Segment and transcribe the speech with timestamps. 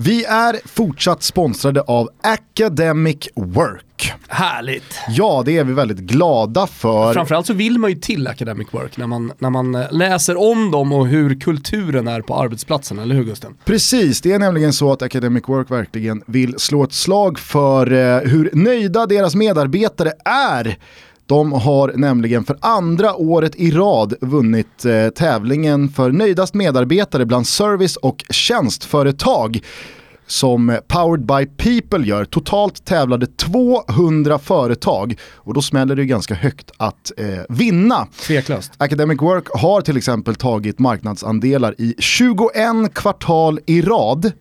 [0.00, 4.12] Vi är fortsatt sponsrade av Academic Work.
[4.28, 4.98] Härligt.
[5.08, 7.12] Ja, det är vi väldigt glada för.
[7.12, 10.70] Framförallt så vill man ju till Academic Work när man, när man eh, läser om
[10.70, 13.56] dem och hur kulturen är på arbetsplatsen, eller hur Gusten?
[13.64, 18.30] Precis, det är nämligen så att Academic Work verkligen vill slå ett slag för eh,
[18.30, 20.78] hur nöjda deras medarbetare är
[21.28, 27.46] de har nämligen för andra året i rad vunnit eh, tävlingen för nöjdast medarbetare bland
[27.46, 29.60] service och tjänstföretag
[30.26, 32.24] som Powered by People gör.
[32.24, 38.06] Totalt tävlade 200 företag och då smäller det ganska högt att eh, vinna.
[38.20, 38.72] Tveklöst.
[38.76, 42.50] Academic Work har till exempel tagit marknadsandelar i 21
[42.94, 44.32] kvartal i rad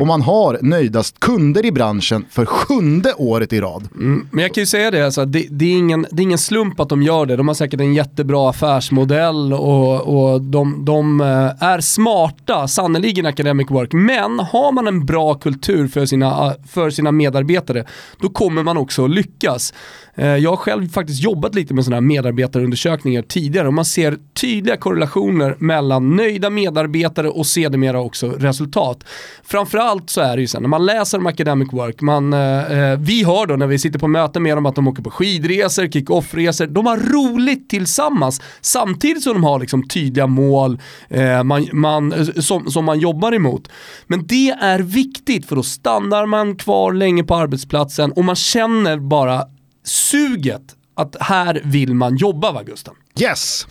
[0.00, 3.88] och man har nöjdast kunder i branschen för sjunde året i rad.
[3.94, 6.38] Mm, men jag kan ju säga det, alltså, det, det, är ingen, det är ingen
[6.38, 7.36] slump att de gör det.
[7.36, 13.70] De har säkert en jättebra affärsmodell och, och de, de eh, är smarta, sannerligen Academic
[13.70, 13.92] Work.
[13.92, 17.84] Men har man en bra kultur för sina, för sina medarbetare,
[18.20, 19.72] då kommer man också lyckas.
[20.16, 24.18] Eh, jag har själv faktiskt jobbat lite med sådana här medarbetarundersökningar tidigare och man ser
[24.40, 29.04] tydliga korrelationer mellan nöjda medarbetare och sedermera också resultat.
[29.44, 32.98] Framförallt så är det ju sen när man läser om academic work, man, eh, eh,
[32.98, 35.86] vi hör då när vi sitter på möten med dem att de åker på skidresor,
[35.86, 42.12] kick-off-resor, de har roligt tillsammans samtidigt som de har liksom tydliga mål eh, man, man,
[42.12, 43.68] eh, som, som man jobbar emot.
[44.06, 48.98] Men det är viktigt för då stannar man kvar länge på arbetsplatsen och man känner
[48.98, 49.44] bara
[49.84, 50.62] suget
[50.96, 52.94] att här vill man jobba va Gusten?
[53.20, 53.66] Yes!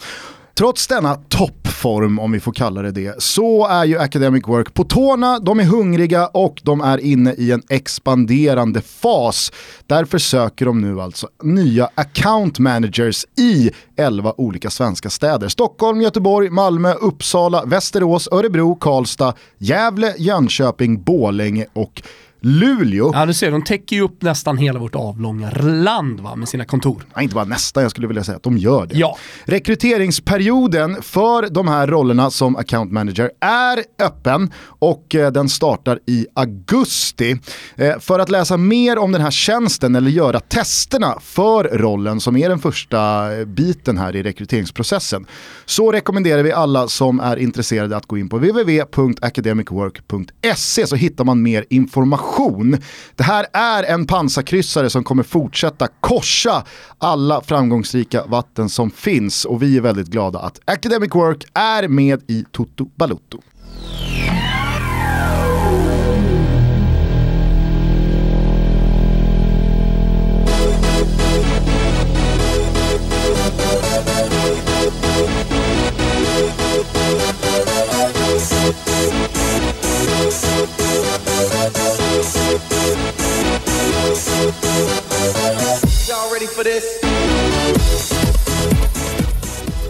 [0.57, 4.83] Trots denna toppform, om vi får kalla det det, så är ju Academic Work på
[4.83, 9.51] tårna, de är hungriga och de är inne i en expanderande fas.
[9.87, 15.47] Därför söker de nu alltså nya account managers i 11 olika svenska städer.
[15.47, 22.01] Stockholm, Göteborg, Malmö, Uppsala, Västerås, Örebro, Karlstad, Gävle, Jönköping, Bålänge och
[22.45, 23.11] Luleå.
[23.13, 26.65] Ja du ser, de täcker ju upp nästan hela vårt avlånga land va, med sina
[26.65, 27.05] kontor.
[27.13, 28.97] Ja, inte bara nästan, jag skulle vilja säga att de gör det.
[28.97, 29.17] Ja.
[29.43, 36.27] Rekryteringsperioden för de här rollerna som account manager är öppen och eh, den startar i
[36.33, 37.39] augusti.
[37.75, 42.37] Eh, för att läsa mer om den här tjänsten eller göra testerna för rollen som
[42.37, 45.25] är den första eh, biten här i rekryteringsprocessen
[45.65, 51.41] så rekommenderar vi alla som är intresserade att gå in på www.academicwork.se så hittar man
[51.41, 52.77] mer information innovation.
[53.15, 56.63] Det här är en pansarkryssare som kommer fortsätta korsa
[56.97, 62.21] alla framgångsrika vatten som finns och vi är väldigt glada att Academic Work är med
[62.27, 63.39] i Toto Balutto.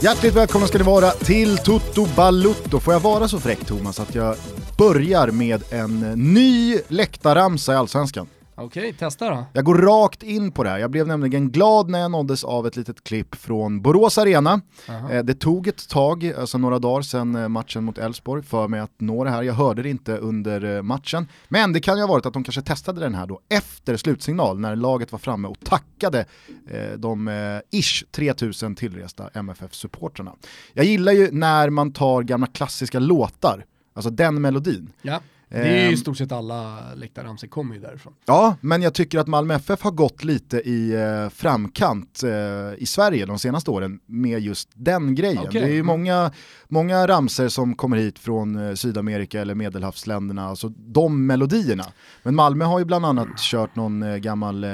[0.01, 2.79] Hjärtligt välkomna ska ni vara till Toto Balutto.
[2.79, 4.35] Får jag vara så fräck Thomas att jag
[4.77, 5.99] börjar med en
[6.33, 8.27] ny läktarramsa i Allsvenskan?
[8.55, 9.45] Okej, testa då.
[9.53, 10.77] Jag går rakt in på det här.
[10.77, 14.61] Jag blev nämligen glad när jag nåddes av ett litet klipp från Borås Arena.
[15.11, 18.79] Eh, det tog ett tag, alltså några dagar sedan eh, matchen mot Elfsborg, för mig
[18.79, 19.43] att nå det här.
[19.43, 21.27] Jag hörde det inte under eh, matchen.
[21.47, 24.59] Men det kan ju ha varit att de kanske testade den här då efter slutsignal,
[24.59, 26.25] när laget var framme och tackade
[26.69, 30.31] eh, de eh, ish 3000 tillresta MFF-supportrarna.
[30.73, 34.93] Jag gillar ju när man tar gamla klassiska låtar, alltså den melodin.
[35.01, 35.19] Ja.
[35.53, 35.97] Det är ju i ehm.
[35.97, 38.13] stort sett alla läktarramsor kommer ju därifrån.
[38.25, 42.31] Ja, men jag tycker att Malmö FF har gått lite i eh, framkant eh,
[42.77, 45.39] i Sverige de senaste åren med just den grejen.
[45.39, 45.61] Okay.
[45.61, 45.85] Det är ju mm.
[45.85, 46.31] många,
[46.67, 51.85] många ramser som kommer hit från eh, Sydamerika eller medelhavsländerna, alltså de melodierna.
[52.23, 54.65] Men Malmö har ju bland annat kört någon gammal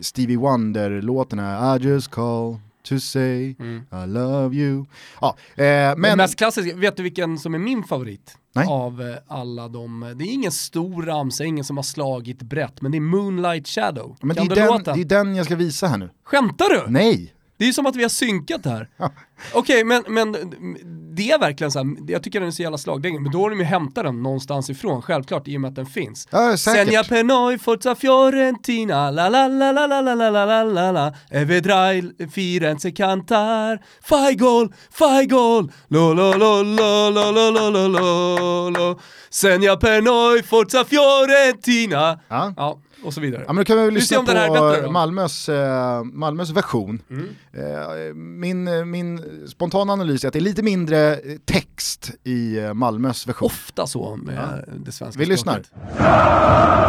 [0.00, 2.58] Stevie Wonder-låt, den här I just call
[2.88, 3.86] to say mm.
[4.04, 4.86] I love you.
[5.20, 6.02] Ja, eh, men...
[6.02, 8.38] Den mest klassiska, vet du vilken som är min favorit?
[8.54, 8.66] Nej.
[8.68, 12.92] Av eh, alla de, det är ingen stor ramsa, ingen som har slagit brett, men
[12.92, 14.16] det är Moonlight Shadow.
[14.22, 16.10] Men kan det är, den, det är den jag ska visa här nu.
[16.24, 16.90] Skämtar du?
[16.90, 17.35] Nej.
[17.58, 18.88] Det är ju som att vi har synkat här.
[19.52, 20.32] Okej, okay, men, men
[21.16, 23.50] det är verkligen så här, jag tycker den är så jävla slagdängig, men då har
[23.50, 26.28] de ju hämtat den någonstans ifrån, självklart, i och med att den finns.
[26.30, 30.92] Ja, Senja Pernoi, Forza Fiorentina, la la la la la la la la la la
[30.92, 37.70] la Evedrai, Firenze cantar, fai gol, fai gol, lo lo lo lo lo lo lo
[37.70, 39.00] lo lo lo
[39.30, 42.20] Senja Pernoi, Forza Fiorentina.
[42.28, 42.54] Ja.
[42.56, 42.78] ja.
[43.04, 43.42] Och så vidare.
[43.46, 44.90] Ja, men då kan vi väl Vi lyssna bättre på då.
[44.90, 47.02] Malmös, eh, Malmös version.
[47.10, 47.28] Mm.
[47.52, 52.74] Eh, min, min spontana analys är att det är lite mindre eh, text i eh,
[52.74, 53.46] Malmös version.
[53.46, 55.52] Ofta så med det svenska Vi lyssnar.
[55.62, 56.86] språket.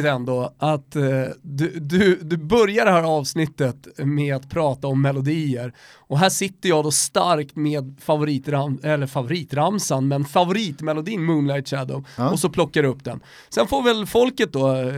[0.00, 1.02] Märkligt ändå att eh,
[1.42, 5.72] du, du, du börjar det här avsnittet med att prata om melodier
[6.10, 12.30] och här sitter jag då starkt med favoritram, eller favoritramsan, men favoritmelodin Moonlight Shadow Ja.
[12.30, 13.20] och så plockar du upp den.
[13.48, 14.94] Sen får väl folket då eh,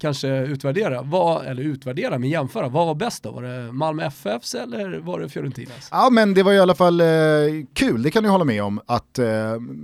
[0.00, 3.30] kanske utvärdera, vad, eller utvärdera men jämföra, vad var bäst då?
[3.30, 5.88] Var det Malmö FFs eller var det Fiorentinas?
[5.90, 7.06] Ja men det var i alla fall eh,
[7.74, 9.26] kul, det kan du hålla med om, att eh,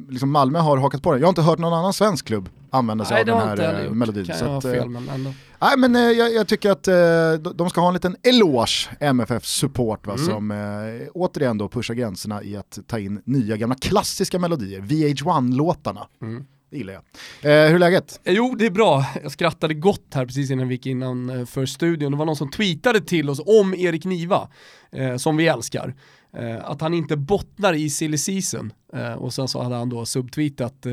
[0.08, 1.20] liksom Malmö har hakat på den.
[1.20, 3.50] Jag har inte hört någon annan svensk klubb använda sig Nej av det den har
[3.52, 4.24] inte här jag eh, gjort, melodin.
[4.24, 5.32] kan jag ha eh, fel men ändå.
[5.60, 9.44] Nej men eh, jag, jag tycker att eh, de- ska ha en liten eloge, MFF
[9.44, 10.26] Support, va, Mm.
[10.26, 16.06] som eh, återigen då pushar gränserna i att ta in nya gamla klassiska melodier, VH1-låtarna.
[16.22, 16.44] Mm.
[16.70, 17.02] Det gillar jag.
[17.42, 18.20] Eh, hur är läget?
[18.24, 19.04] Jo, det är bra.
[19.22, 22.12] Jag skrattade gott här precis innan vi gick innan för studion.
[22.12, 24.48] Det var någon som tweetade till oss om Erik Niva,
[24.92, 25.94] eh, som vi älskar.
[26.36, 28.72] Eh, att han inte bottnar i silly season.
[29.18, 30.86] Och sen så hade han då subtweetat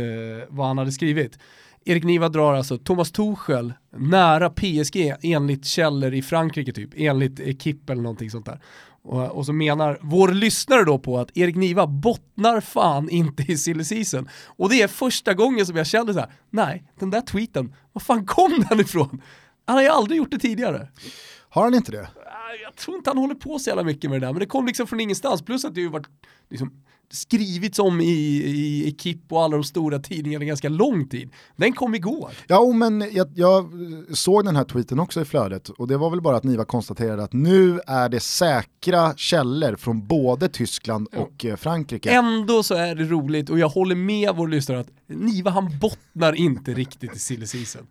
[0.50, 1.40] vad han hade skrivit.
[1.86, 7.92] Erik Niva drar alltså Thomas Tuchel nära PSG enligt källor i Frankrike typ, enligt Equipe
[7.94, 8.60] eller någonting sånt där.
[9.02, 13.58] Och, och så menar vår lyssnare då på att Erik Niva bottnar fan inte i
[13.58, 13.84] silly.
[14.46, 18.00] Och det är första gången som jag kände så här: nej, den där tweeten, var
[18.00, 19.22] fan kom den ifrån?
[19.66, 20.88] Han har ju aldrig gjort det tidigare.
[21.50, 22.00] Har han inte det?
[22.02, 22.08] Äh,
[22.64, 24.66] Jag tror inte han håller på så jävla mycket med det där, men det kom
[24.66, 25.42] liksom från ingenstans.
[25.42, 26.08] Plus att det ju varit
[26.50, 31.30] liksom, skrivits om i, i Equipe och alla de stora tidningarna ganska lång tid.
[31.56, 32.32] Den kom igår.
[32.48, 33.72] Ja, oh, men jag, jag
[34.14, 37.24] såg den här tweeten också i flödet och det var väl bara att Niva konstaterade
[37.24, 42.12] att nu är det säkra källor från både Tyskland och eh, Frankrike.
[42.12, 46.34] Ändå så är det roligt och jag håller med vår lyssnare att Niva han bottnar
[46.34, 47.88] inte riktigt i silly season.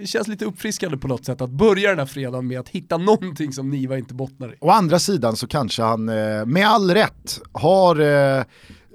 [0.00, 2.96] Det känns lite uppfriskande på något sätt att börja den här fredagen med att hitta
[2.96, 4.56] någonting som Niva inte bottnar i.
[4.60, 8.44] Å andra sidan så kanske han eh, med all rätt har eh,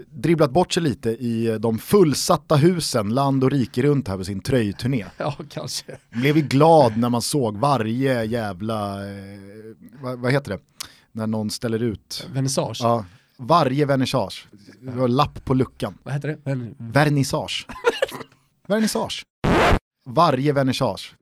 [0.09, 4.39] dribblat bort sig lite i de fullsatta husen land och rike runt här på sin
[4.41, 5.05] tröjturné.
[5.17, 5.97] Ja, kanske.
[6.09, 9.17] Blev ju glad när man såg varje jävla, eh,
[10.01, 10.59] vad, vad heter det,
[11.11, 12.77] när någon ställer ut, Vernissage.
[12.81, 13.05] ja,
[13.37, 14.47] varje vernissage,
[14.81, 15.97] det var lapp på luckan.
[16.03, 16.37] Vad heter det?
[16.43, 17.67] Vern- Vernissage.
[18.67, 19.23] Vernissage.
[20.05, 21.15] Varje vernissage.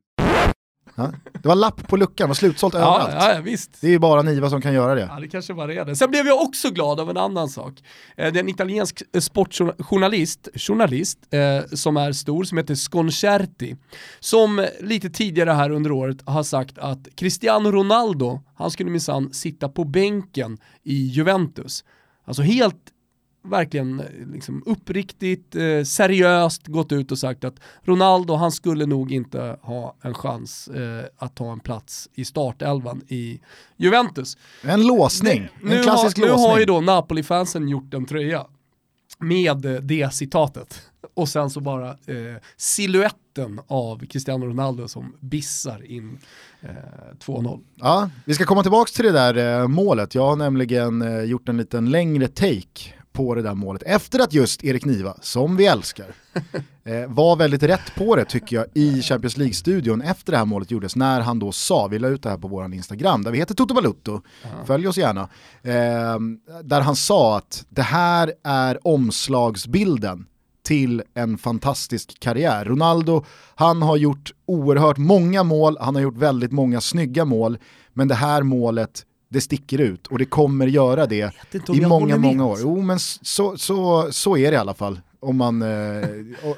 [0.95, 1.11] Ja.
[1.41, 3.23] Det var lapp på luckan, det var slutsålt Ja, överallt.
[3.23, 3.81] ja, ja, visst.
[3.81, 5.09] Det är ju bara Niva som kan göra det.
[5.11, 5.95] Ja, det kanske var det.
[5.95, 7.73] Sen blev jag också glad av en annan sak.
[8.17, 13.75] Eh, Det är en italiensk eh, sportjournalist, journalist eh, som är stor, som heter Sconcerti,
[14.19, 19.69] som lite tidigare här under året har sagt att Cristiano Ronaldo, han skulle minsann sitta
[19.69, 21.83] på bänken i Juventus.
[22.25, 22.93] Alltså helt
[23.45, 24.03] verkligen
[24.33, 29.95] liksom uppriktigt, eh, seriöst gått ut och sagt att Ronaldo, han skulle nog inte ha
[30.01, 33.41] en chans eh, att ta en plats i startelvan i
[33.77, 34.37] Juventus.
[34.61, 36.49] En låsning, Nu en klassisk har, nu låsning.
[36.49, 38.45] har ju då Napoli-fansen gjort en tröja
[39.23, 40.81] med det citatet.
[41.13, 46.17] Och sen så bara eh, siluetten av Cristiano Ronaldo som bissar in
[46.61, 46.69] eh,
[47.25, 47.59] 2-0.
[47.75, 50.15] Ja, vi ska komma tillbaka till det där eh, målet.
[50.15, 54.33] Jag har nämligen eh, gjort en liten längre take på det där målet efter att
[54.33, 56.05] just Erik Niva, som vi älskar,
[56.83, 60.71] eh, var väldigt rätt på det tycker jag i Champions League-studion efter det här målet
[60.71, 63.37] gjordes när han då sa, vi la ut det här på vår Instagram där vi
[63.37, 64.21] heter Toto Balutto,
[64.65, 65.21] följ oss gärna,
[65.61, 66.19] eh,
[66.63, 70.25] där han sa att det här är omslagsbilden
[70.63, 72.65] till en fantastisk karriär.
[72.65, 77.57] Ronaldo, han har gjort oerhört många mål, han har gjort väldigt många snygga mål,
[77.93, 81.33] men det här målet, det sticker ut och det kommer göra det
[81.73, 82.57] i många, många år.
[82.61, 84.99] Jo, men så, så, så är det i alla fall.
[85.19, 86.07] Om man, eh,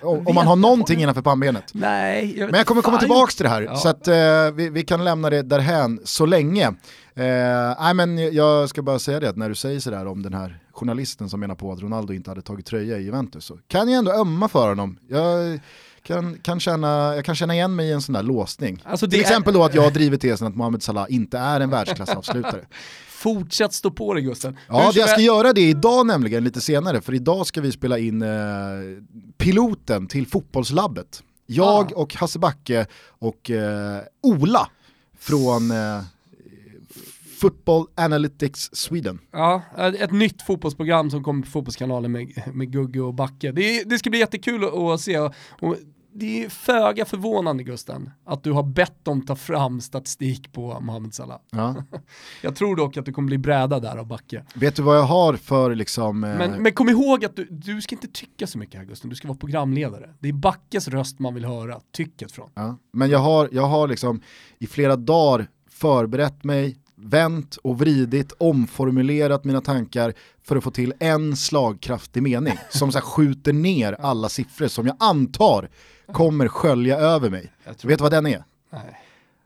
[0.01, 1.63] om man har någonting innanför pannbenet.
[1.74, 3.75] Nej, jag Men jag kommer komma tillbaka till det här, Ja.
[3.75, 4.15] så att eh,
[4.55, 6.74] vi, vi kan lämna det därhän så länge.
[7.17, 10.34] Eh, nej men jag ska bara säga det att när du säger sådär om den
[10.34, 13.89] här journalisten som menar på att Ronaldo inte hade tagit tröja i Juventus så kan
[13.89, 14.98] jag ändå ömma för honom.
[15.10, 15.60] Jag
[16.03, 18.81] kan, kan, känna, jag kan känna igen mig i en sån där låsning.
[18.86, 21.60] Alltså, Till är- exempel då att jag har drivit tesen att Mohamed Salah inte är
[21.60, 22.65] en världsklassavslutare.
[23.10, 24.57] Fortsätt stå på dig Gusten.
[24.67, 28.22] Ja, jag ska göra det idag nämligen, lite senare, för idag ska vi spela in
[28.22, 28.29] eh,
[29.38, 31.24] piloten till fotbollslabbet.
[31.45, 31.95] Jag Ah.
[32.01, 34.67] och Hasse Backe och eh, Ola
[35.19, 36.01] från eh,
[37.46, 39.20] Football Analytics Sweden.
[39.32, 43.52] Ja, ett nytt fotbollsprogram som kommer på Fotbollskanalen med, med Gugge och Backe.
[43.52, 45.20] Det, det ska bli jättekul att, att se.
[45.62, 45.75] Och
[46.14, 51.14] det är föga förvånande Gusten, att du har bett dem ta fram statistik på Mohamed
[51.14, 51.40] Salah.
[51.52, 51.75] Ja.
[52.42, 54.44] jag tror dock att du kommer bli brädad där av Backe.
[54.56, 56.24] Vet du vad jag har för liksom...
[56.24, 56.38] Eh...
[56.38, 59.16] Men, men, kom ihåg att du, du ska inte tycka så mycket här Gusten, du
[59.16, 60.10] ska vara programledare.
[60.20, 62.50] Det är Backes röst man vill höra tycket från.
[62.54, 62.78] Ja.
[62.94, 64.22] Men jag har, jag har liksom
[64.60, 70.94] i flera dagar förberett mig, vänt och vridit, omformulerat mina tankar för att få till
[71.00, 75.70] en slagkraftig mening som så skjuter ner alla siffror som jag antar
[76.12, 77.52] kommer skölja över mig.
[77.66, 78.44] Vet du vad den är?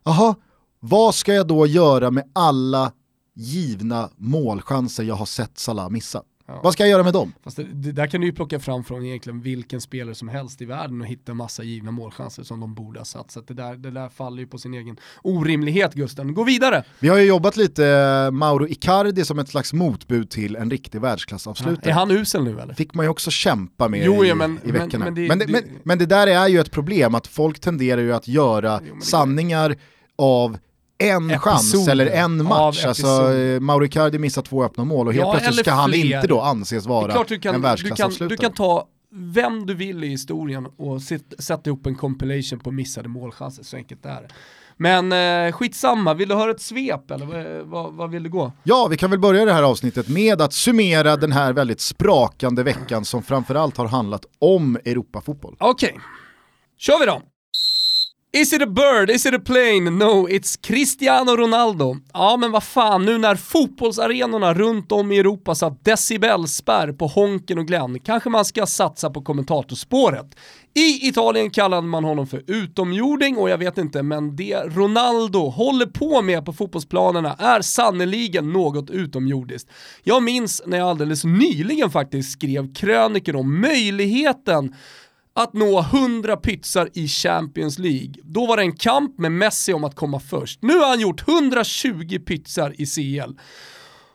[0.03, 0.35] Jaha,
[0.79, 2.91] vad ska jag då göra med alla
[3.33, 6.23] givna målchanser jag har sett Salah missa?
[6.49, 6.59] Ja.
[6.63, 7.33] Vad ska jag göra med dem?
[7.43, 10.61] Fast det, det, där kan du ju plocka fram från egentligen vilken spelare som helst
[10.61, 13.31] i världen och hitta massa givna målchanser som de borde ha satt.
[13.31, 16.33] Så det, där, det där faller ju på sin egen orimlighet Gusten.
[16.33, 16.83] Gå vidare!
[16.99, 21.01] Vi har ju jobbat lite eh, Mauro Icardi som ett slags motbud till en riktig
[21.01, 21.79] världsklassavslutare.
[21.83, 22.73] Ja, är han usel nu eller?
[22.73, 25.05] Fick man ju också kämpa med jo, i, men, i veckorna.
[25.05, 28.13] Men, men, det, men, men, det där är ju ett problem, att folk tenderar ju
[28.13, 29.75] att göra jo, sanningar
[30.15, 30.57] av
[30.99, 32.85] en Episod chans eller en match.
[32.85, 36.27] Alltså, eh, Mauro Icardi missar två öppna mål och helt ja, plötsligt ska han inte
[36.27, 38.29] då anses vara kan, en världsklassavslutare.
[38.29, 41.01] Du, du kan ta vem du vill i historien och
[41.39, 44.27] sätta ihop en compilation på missade målchanser, så enkelt är det.
[44.77, 48.51] Men eh, skitsamma, vill du höra ett svep eller vad, vad, vill du gå?
[48.63, 52.63] Ja, vi kan väl börja det här avsnittet med att summera den här väldigt sprakande
[52.63, 55.55] veckan som framförallt har handlat om Europafotboll.
[55.59, 56.01] Okej, okay.
[56.77, 57.21] kör vi då!
[58.31, 59.09] Is it a bird?
[59.09, 59.89] Is it a plane?
[59.89, 61.97] No, it's Cristiano Ronaldo.
[62.13, 67.59] Ja, men vad fan, nu när fotbollsarenorna runt om i Europa satt decibelspärr på Honken
[67.59, 70.35] och Glenn, kanske man ska satsa på kommentatorspåret.
[70.75, 75.85] I Italien kallade man honom för utomjording och jag vet inte, men det Ronaldo håller
[75.85, 79.69] på med på fotbollsplanerna är sannoliken något utomjordiskt.
[80.03, 84.75] Jag minns när jag alldeles nyligen faktiskt skrev kröniker om möjligheten
[85.33, 88.13] att nå 100 pytsar i Champions League.
[88.23, 90.59] Då var det en kamp med Messi om att komma först.
[90.61, 93.33] Nu har han gjort 120 pytsar i CL.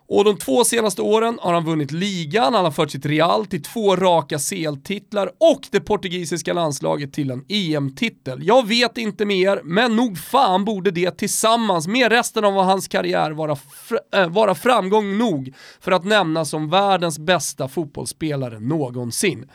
[0.09, 3.62] Och de två senaste åren har han vunnit ligan, han har fört sitt Real till
[3.62, 8.47] två raka CL-titlar och det portugisiska landslaget till en EM-titel.
[8.47, 13.30] Jag vet inte mer, men nog fan borde det tillsammans med resten av hans karriär
[13.30, 19.50] vara, fr äh, vara framgång nog för att nämnas som världens bästa fotbollsspelare någonsin.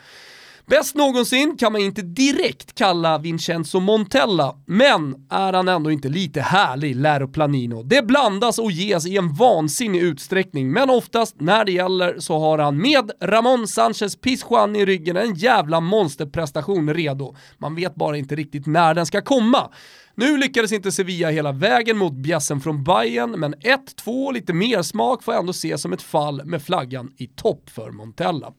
[0.70, 6.40] Bäst någonsin kan man inte direkt kalla Vincenzo Montella, men är han ändå inte lite
[6.40, 7.82] härlig, Lero Planino?
[7.82, 12.58] Det blandas och ges i en vansinnig utsträckning, men oftast när det gäller så har
[12.58, 17.36] han med Ramon Sanchez Pizjuan i ryggen en jävla monsterprestation redo.
[17.58, 19.70] Man vet bara inte riktigt när den ska komma.
[20.14, 25.22] Nu lyckades inte Sevilla hela vägen mot bjässen från Bayern, men 1-2 lite mer smak
[25.22, 28.52] får ändå ses som ett fall med flaggan i topp för Montella.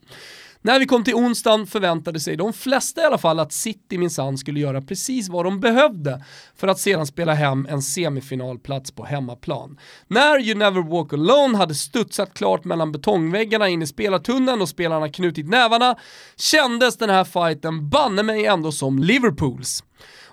[0.63, 4.37] När vi kom till onsdagen förväntade sig de flesta i alla fall att City minsann
[4.37, 6.23] skulle göra precis vad de behövde
[6.55, 9.79] för att sedan spela hem en semifinalplats på hemmaplan.
[10.07, 15.09] När You Never Walk Alone hade studsat klart mellan betongväggarna in i spelartunneln och spelarna
[15.09, 15.95] knutit nävarna
[16.35, 19.83] kändes den här fighten banne mig ändå som Liverpools.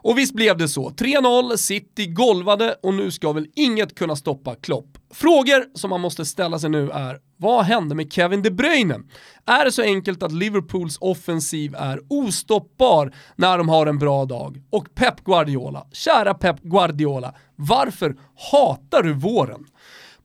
[0.08, 0.90] Och visst blev det så.
[0.90, 4.98] 3-0, City golvade och nu ska väl inget kunna stoppa Klopp.
[5.14, 8.98] Frågor som man måste ställa sig nu är, vad hände med Kevin De Bruyne?
[9.46, 14.62] Är det så enkelt att Liverpools offensiv är ostoppbar när de har en bra dag?
[14.70, 18.16] Och Pep Guardiola, kära Pep Guardiola, varför
[18.52, 19.64] hatar du våren?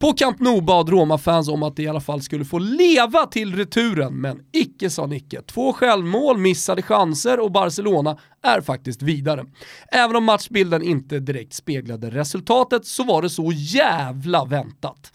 [0.03, 3.55] På Camp Nou bad Roma-fans om att de i alla fall skulle få leva till
[3.55, 5.41] returen, men icke sa Nicke.
[5.41, 9.45] Två självmål, missade chanser och Barcelona är faktiskt vidare.
[9.91, 15.12] Även om matchbilden inte direkt speglade resultatet så var det så jävla väntat.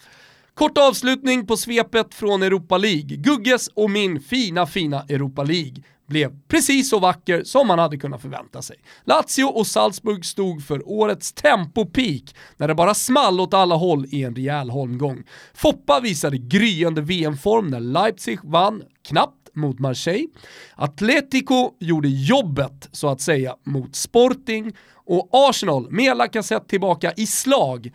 [0.53, 3.17] Kort avslutning på svepet från Europa League.
[3.17, 8.21] Gugges och min fina, fina Europa League blev precis så vacker som man hade kunnat
[8.21, 8.77] förvänta sig.
[9.03, 14.23] Lazio och Salzburg stod för årets tempopeak när det bara small åt alla håll i
[14.23, 15.23] en rejäl holmgång.
[15.53, 20.27] Foppa visade gryende VM-form när Leipzig vann, knappt, mot Marseille.
[20.75, 27.91] Atletico gjorde jobbet, så att säga, mot Sporting och Arsenal, med Lacazette tillbaka i slag,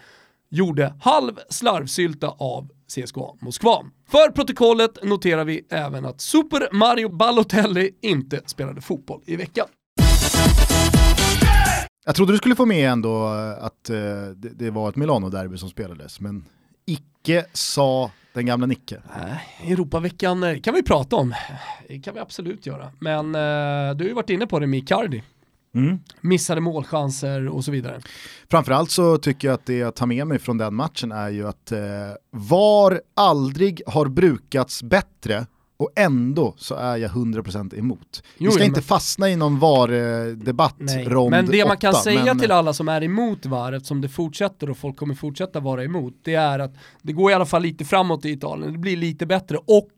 [0.50, 3.84] gjorde halv slarvsylta av CSKA Moskva.
[4.06, 9.66] För protokollet noterar vi även att Super Mario Balotelli inte spelade fotboll i veckan.
[12.04, 13.26] Jag trodde du skulle få med ändå
[13.60, 13.96] att uh,
[14.36, 16.44] det, det, var ett Milano-derby som spelades, men
[16.86, 19.02] icke sa den gamla Nicke.
[19.16, 21.34] Nej, Europaveckan eh, kan vi prata om.
[21.88, 22.90] Det kan vi absolut göra.
[22.98, 23.32] Men
[23.96, 25.22] du har ju varit inne på det med Icardi.
[25.74, 25.98] Mm.
[26.20, 28.00] Missade målchanser och så vidare.
[28.50, 31.48] Framförallt så tycker jag att det jag tar med mig från den matchen är ju
[31.48, 31.78] att eh,
[32.30, 38.22] VAR aldrig har brukats bättre och ändå så är jag 100% emot.
[38.38, 38.82] Jo, Vi ska inte men...
[38.82, 40.76] fastna i någon VAR-debatt
[41.06, 42.38] rond Men det man kan 8, säga men...
[42.38, 46.14] till alla som är emot VAR, eftersom det fortsätter och folk kommer fortsätta vara emot,
[46.22, 49.26] det är att det går i alla fall lite framåt i Italien, det blir lite
[49.26, 49.90] bättre och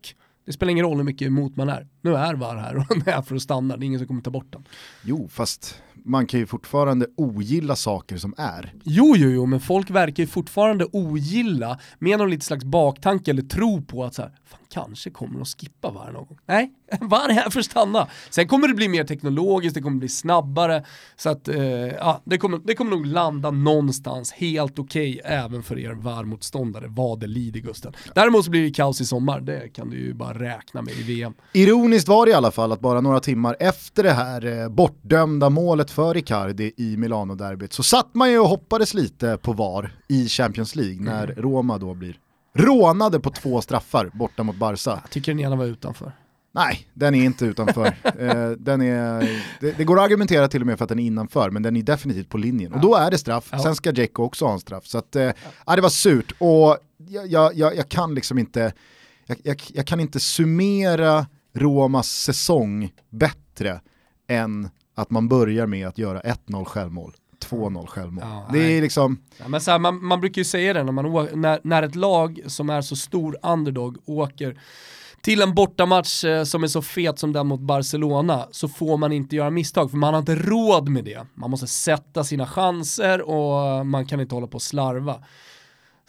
[0.47, 1.87] det spelar ingen roll hur mycket emot man är.
[2.01, 4.21] Nu är VAR här och den är för att stanna, det är ingen som kommer
[4.21, 4.63] ta bort den.
[5.03, 8.73] Jo, fast man kan ju fortfarande ogilla saker som är.
[8.83, 13.41] Jo, jo, jo, men folk verkar ju fortfarande ogilla med någon lite slags baktanke eller
[13.41, 16.37] tro på att så här, fan, kanske kommer att skippa VAR någon gång.
[16.45, 18.07] Nej, VAR är här för att stanna.
[18.29, 20.83] Sen kommer det bli mer teknologiskt, det kommer bli snabbare,
[21.15, 25.63] så att eh, ja, det, kommer, det kommer nog landa någonstans helt okej okay, även
[25.63, 27.93] för er VAR-motståndare vad det lider Gusten.
[28.15, 31.03] Däremot så blir det kaos i sommar, det kan du ju bara räkna med i
[31.03, 31.33] VM.
[31.53, 35.49] Ironiskt var det i alla fall att bara några timmar efter det här eh, bortdömda
[35.49, 40.27] målet för Icardi i Milano-derbyt så satt man ju och hoppades lite på VAR i
[40.27, 41.41] Champions League när mm.
[41.41, 42.17] Roma då blir
[42.57, 44.99] rånade på två straffar borta mot Barca.
[45.03, 46.11] Jag tycker den ena var utanför.
[46.51, 47.85] Nej, den är inte utanför.
[48.03, 51.05] eh, den är, det, det, går att argumentera till och med för att den är
[51.05, 52.71] innanför, men den är definitivt på linjen.
[52.71, 52.75] Ja.
[52.75, 53.59] Och då är det straff, ja.
[53.59, 54.87] sen ska Djecko också ha en straff.
[54.87, 55.31] Så att, eh,
[55.65, 55.75] ja.
[55.75, 58.73] det var surt och jag, jag, jag, kan liksom inte,
[59.73, 63.81] jag kan inte summera Romas säsong bättre
[64.27, 67.13] än att man börjar med att göra 1-0 självmål.
[67.49, 68.23] 2-0 självmål.
[68.27, 69.19] Ja, det är liksom...
[69.37, 71.95] Ja, men så här, man, man, brukar ju säga det när, man, när, när ett
[71.95, 74.59] lag som är så stor underdog åker
[75.21, 79.11] till en bortamatch eh, som är så fet som den mot Barcelona så får man
[79.11, 81.25] inte göra misstag för man har inte råd med det.
[81.33, 85.23] Man måste sätta sina chanser och man kan inte hålla på och slarva.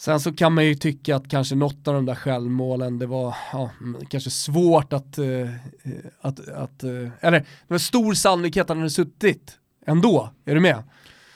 [0.00, 3.36] Sen så kan man ju tycka att kanske något av de där självmålen, det var
[3.52, 3.70] ja,
[4.08, 5.50] kanske svårt att, uh,
[6.20, 10.60] att, att uh, eller det var stor sannolikhet att han hade suttit ändå, är du
[10.60, 10.82] med?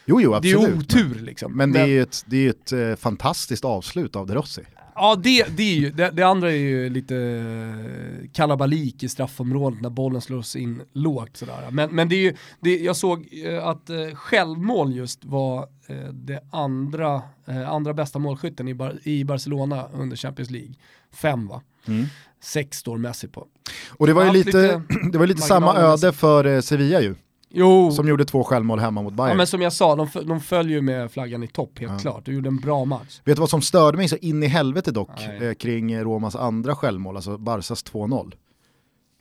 [0.04, 0.60] Jo, jo, absolut.
[0.60, 1.56] Det är otur liksom.
[1.56, 4.62] Men det är ju ett, det är ett eh, fantastiskt avslut av De Rossi.
[4.94, 9.80] Ja, det, det, är ju, det, det, andra är ju lite eh, kalabalik i straffområdet
[9.80, 11.68] när bollen slås in lågt sådär.
[11.70, 15.68] Men, men det är ju, det, jag såg eh, att självmål just var
[16.12, 17.22] det andra,
[17.68, 20.74] andra bästa målskytten i, Bar i Barcelona under Champions League.
[21.12, 21.62] Fem va?
[21.86, 22.06] Mm.
[22.40, 23.46] Sex står Messi på.
[23.88, 24.82] Och det var ju lite, lite,
[25.12, 27.14] det var lite samma öde för Sevilla ju.
[27.54, 27.92] Jo.
[27.92, 29.30] Som gjorde två självmål hemma mot Bayern.
[29.30, 31.98] Ja men som jag sa, de, de följer ju med flaggan i topp helt ja.
[31.98, 32.24] klart.
[32.24, 33.20] De gjorde en bra match.
[33.24, 36.76] Vet du vad som störde mig så in i helvete dock eh, kring Romas andra
[36.76, 38.32] självmål, alltså Barsas 2-0?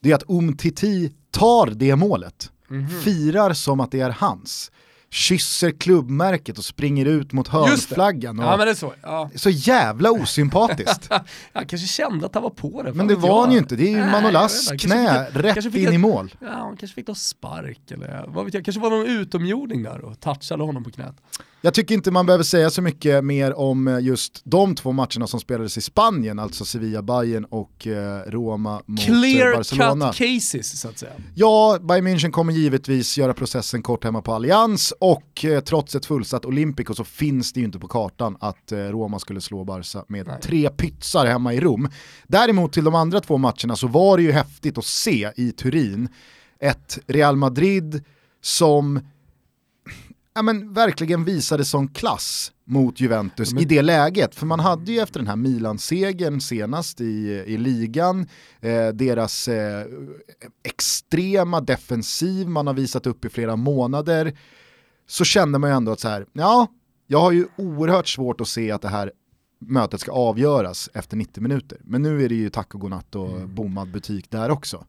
[0.02, 3.00] Det är att Umtiti tar det målet, mm -hmm.
[3.00, 4.72] firar som att det är hans
[5.12, 8.40] kysser klubbmärket och springer ut mot hörnflaggan.
[8.40, 8.94] Ja, men det är så.
[9.02, 9.30] Ja.
[9.36, 11.10] så jävla osympatiskt.
[11.54, 12.94] jag kanske kände att han var på det.
[12.94, 15.98] Men det var han ju inte, det är ju Manolas knä fick, rätt in i
[15.98, 16.36] mål.
[16.40, 20.02] Ja, han kanske fick någon spark eller vad vet jag, kanske var någon utomjording där
[20.02, 21.16] och touchade honom på knät.
[21.64, 25.28] Jag tycker inte man behöver säga så mycket mer om eh, just de två matcherna
[25.28, 30.14] som spelades i Spanien, alltså Sevilla-Bayern och eh, Roma mot Clear eh, Barcelona.
[30.14, 31.12] Clear cut cases så att säga.
[31.36, 36.46] Ja, Bayern München kommer givetvis göra processen kort hemma på Allians och trots ett fullsatt
[36.46, 40.42] Olympico så finns det ju inte på kartan att Roma skulle slå Barca med Nej.
[40.42, 41.90] tre pytsar hemma i Rom.
[42.28, 46.10] Däremot till de andra två matcherna så var det ju häftigt att se i Turin
[46.60, 48.04] ett Real Madrid
[48.42, 49.00] som
[50.34, 53.64] ja, men, verkligen visade sån klass mot Juventus men...
[53.64, 54.36] i det läget.
[54.36, 58.28] För man hade ju efter den här Milan-segern senast i, i ligan,
[58.62, 59.86] eh, deras eh,
[60.64, 64.38] extrema defensiv man har visat upp i flera månader,
[65.08, 66.68] så kände man ju ändå att så här, ja,
[67.08, 69.12] jag har ju oerhört svårt att se att det här
[69.60, 71.78] mötet ska avgöras efter 90 minuter.
[71.84, 73.56] Men nu är det ju tack och godnatt och mm.
[73.56, 74.86] bommad butik där också.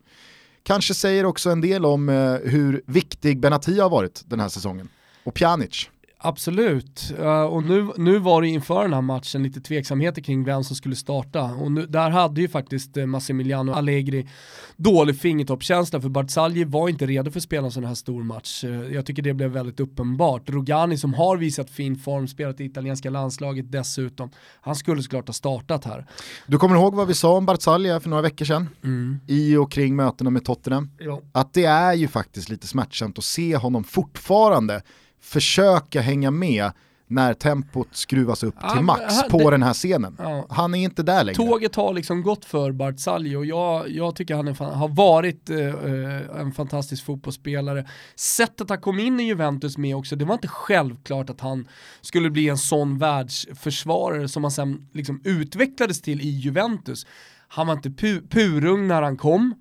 [0.62, 4.88] Kanske säger också en del om eh, hur viktig Benatia har varit den här säsongen
[5.24, 5.88] och Pjanic.
[6.24, 10.64] Absolut, uh, och nu, nu var det inför den här matchen lite tveksamheter kring vem
[10.64, 14.28] som skulle starta och nu, där hade ju faktiskt uh, Massimiliano Allegri
[14.76, 18.64] dålig fingertoppkänsla för Barzagli var inte redo för att spela en sån här stor match.
[18.64, 20.50] Uh, jag tycker det blev väldigt uppenbart.
[20.50, 24.30] Rogani som har visat fin form, spelat i italienska landslaget dessutom,
[24.60, 26.06] han skulle såklart ha startat här.
[26.46, 28.68] Du kommer ihåg vad vi sa om Barzagli för några veckor sedan?
[28.84, 29.20] Mm.
[29.26, 30.90] I och kring mötena med Tottenham?
[30.98, 31.20] Ja.
[31.32, 34.82] Att det är ju faktiskt lite smärtsamt att se honom fortfarande
[35.22, 36.72] försöka hänga med
[37.12, 40.16] när tempot skruvas upp till max på det, den här scenen.
[40.18, 40.46] Ja.
[40.50, 41.36] Han är inte där längre.
[41.36, 46.40] Tåget har liksom gått för Barzagli och jag, jag tycker han är, har varit uh,
[46.40, 47.88] en fantastisk fotbollsspelare.
[48.14, 51.68] Sättet han kom in i Juventus med också, det var inte självklart att han
[52.00, 57.06] skulle bli en sån världsförsvarare som han sen liksom utvecklades till i Juventus.
[57.48, 59.54] Han var inte pu purung när han kom,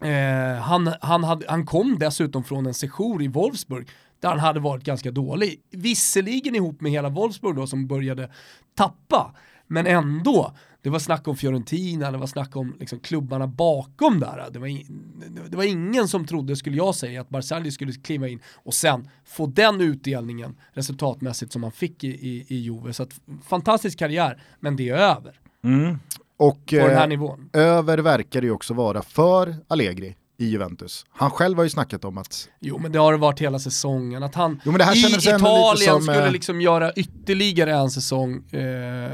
[0.00, 3.88] Eh, han, han, hade, han kom dessutom från en sejour i Wolfsburg
[4.24, 5.60] där han hade varit ganska dålig.
[5.70, 8.30] Visserligen ihop med hela Wolfsburg då som började
[8.74, 9.34] tappa,
[9.66, 10.52] men ändå.
[10.82, 14.48] Det var snack om Fiorentina, det var snack om liksom, klubbarna bakom där.
[14.50, 15.12] Det var, in,
[15.48, 19.08] det var ingen som trodde, skulle jag säga, att Barzagli skulle kliva in och sen
[19.24, 22.92] få den utdelningen resultatmässigt som han fick i, i, i Juve.
[22.92, 25.40] Så att, fantastisk karriär, men det är över.
[25.64, 25.98] Mm.
[26.36, 27.50] Och på den här eh, nivån.
[27.52, 31.06] över verkar det ju också vara för Allegri i Juventus.
[31.10, 34.22] Han själv har ju snackat om att Jo men det har det varit hela säsongen.
[34.22, 38.60] Att han Jo, i Italien som, skulle eh, liksom göra ytterligare en säsong eh,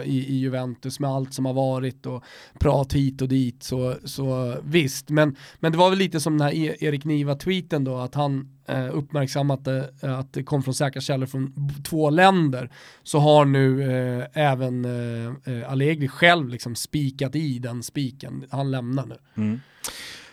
[0.04, 2.24] i, i Juventus med allt som har varit och
[2.58, 3.62] prat hit och dit.
[3.62, 7.84] Så, så visst, men, men det var väl lite som den här E- Erik Niva-tweeten
[7.84, 11.54] då, att han eh, uppmärksammat det, att det kom från säkra källor från
[11.84, 12.70] två länder.
[13.02, 18.44] Så har nu eh, även eh, eh, Allegri själv liksom spikat i den spiken.
[18.50, 19.18] Han lämnar nu.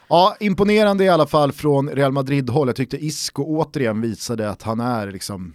[0.10, 2.68] Ja, imponerande i alla fall från Real Madrid-håll.
[2.68, 5.54] Jag tyckte Isco återigen visade att han är liksom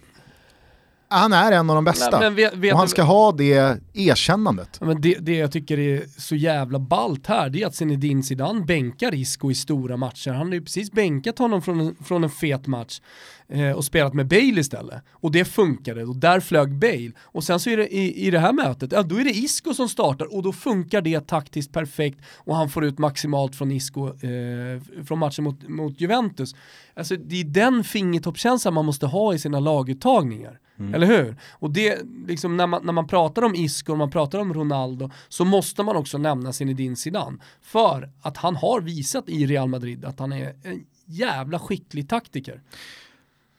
[1.17, 2.19] han är en av de bästa.
[2.19, 4.81] Nej, men vet- vet och han du- ska ha det erkännandet.
[4.81, 8.65] Men det, det jag tycker är så jävla ballt här, det är att Zinedine Zidane
[8.65, 10.31] bänkar Isco i stora matcher.
[10.31, 13.01] Han har ju precis bänkat honom från en, från en fet match
[13.49, 15.03] eh, och spelat med Bale istället.
[15.11, 17.11] Och det funkade, och där flög Bale.
[17.21, 19.73] Och sen så är det i, i det här mötet, ja då är det Isco
[19.73, 24.07] som startar och då funkar det taktiskt perfekt och han får ut maximalt från Isco
[24.07, 26.55] eh, från matchen mot, mot Juventus.
[26.95, 30.59] Alltså det är den fingertoppskänslan man måste ha i sina laguttagningar.
[30.93, 31.35] Eller hur?
[31.51, 35.09] Och det, liksom, när, man, när man pratar om Isco och man pratar om Ronaldo
[35.29, 37.37] så måste man också nämna Zinedine Zidane.
[37.61, 42.61] För att han har visat i Real Madrid att han är en jävla skicklig taktiker.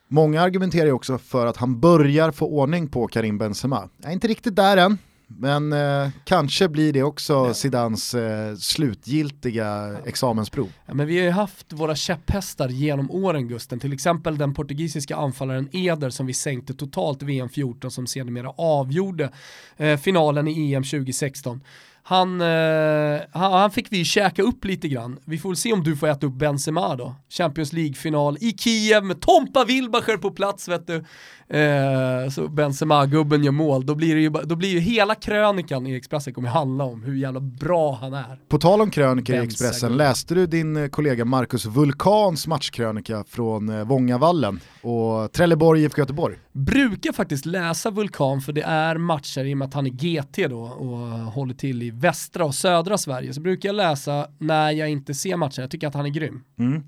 [0.09, 3.89] Många argumenterar ju också för att han börjar få ordning på Karim Benzema.
[3.97, 9.97] Jag är inte riktigt där än, men eh, kanske blir det också Zidans eh, slutgiltiga
[10.05, 10.73] examensprov.
[10.87, 15.17] Ja, men vi har ju haft våra käpphästar genom åren Gusten, till exempel den portugisiska
[15.17, 19.31] anfallaren Eder som vi sänkte totalt i VM 14 som sedermera avgjorde
[19.77, 21.61] eh, finalen i EM 2016.
[22.07, 25.19] Han, eh, han, han fick vi käka upp lite grann.
[25.25, 27.15] Vi får väl se om du får äta upp Benzema då.
[27.29, 31.05] Champions League-final i Kiev med Tompa Wilbacher på plats vet du.
[31.49, 33.87] Eh, så Benzema-gubben gör mål.
[33.87, 37.15] Då blir, det ju, då blir ju hela krönikan i Expressen kommer handla om hur
[37.15, 38.39] jävla bra han är.
[38.49, 43.69] På tal om krönikor i Expressen, läste du din eh, kollega Marcus Vulkans matchkrönika från
[43.69, 46.37] eh, Vångavallen och Trelleborg IFK Göteborg?
[46.55, 50.51] brukar faktiskt läsa Vulkan för det är matcher i och med att han är GT
[50.51, 50.99] då och
[51.33, 55.37] håller till i västra och södra Sverige så brukar jag läsa när jag inte ser
[55.37, 55.61] matcher.
[55.61, 56.43] Jag tycker att han är grym.
[56.59, 56.83] Mm.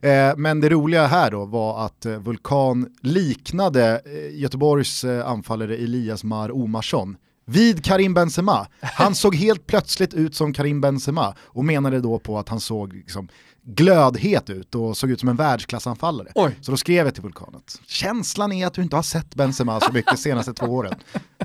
[0.00, 3.97] Eh, men det roliga här då var att eh, Vulkan liknade
[4.32, 8.66] Göteborgs eh, anfallare Elias Mar Omarsson vid Karim Benzema.
[8.80, 12.92] Han såg helt plötsligt ut som Karim Benzema och menade då på att han såg
[12.92, 13.28] liksom,
[13.64, 16.28] glödhet ut och såg ut som en världsklassanfallare.
[16.34, 16.56] Oj.
[16.60, 19.92] Så då skrev jag till Vulkanet, känslan är att du inte har sett Benzema så
[19.92, 20.94] mycket de senaste två åren.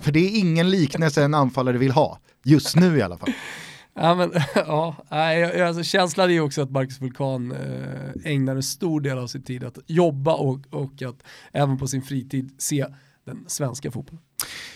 [0.01, 3.33] För det är ingen liknelse en anfallare vill ha, just nu i alla fall.
[3.95, 8.63] Ja, men, ja, nej, alltså, känslan är ju också att Marcus Vulkan eh, ägnar en
[8.63, 12.85] stor del av sin tid att jobba och, och att även på sin fritid se
[13.25, 14.21] den svenska fotbollen.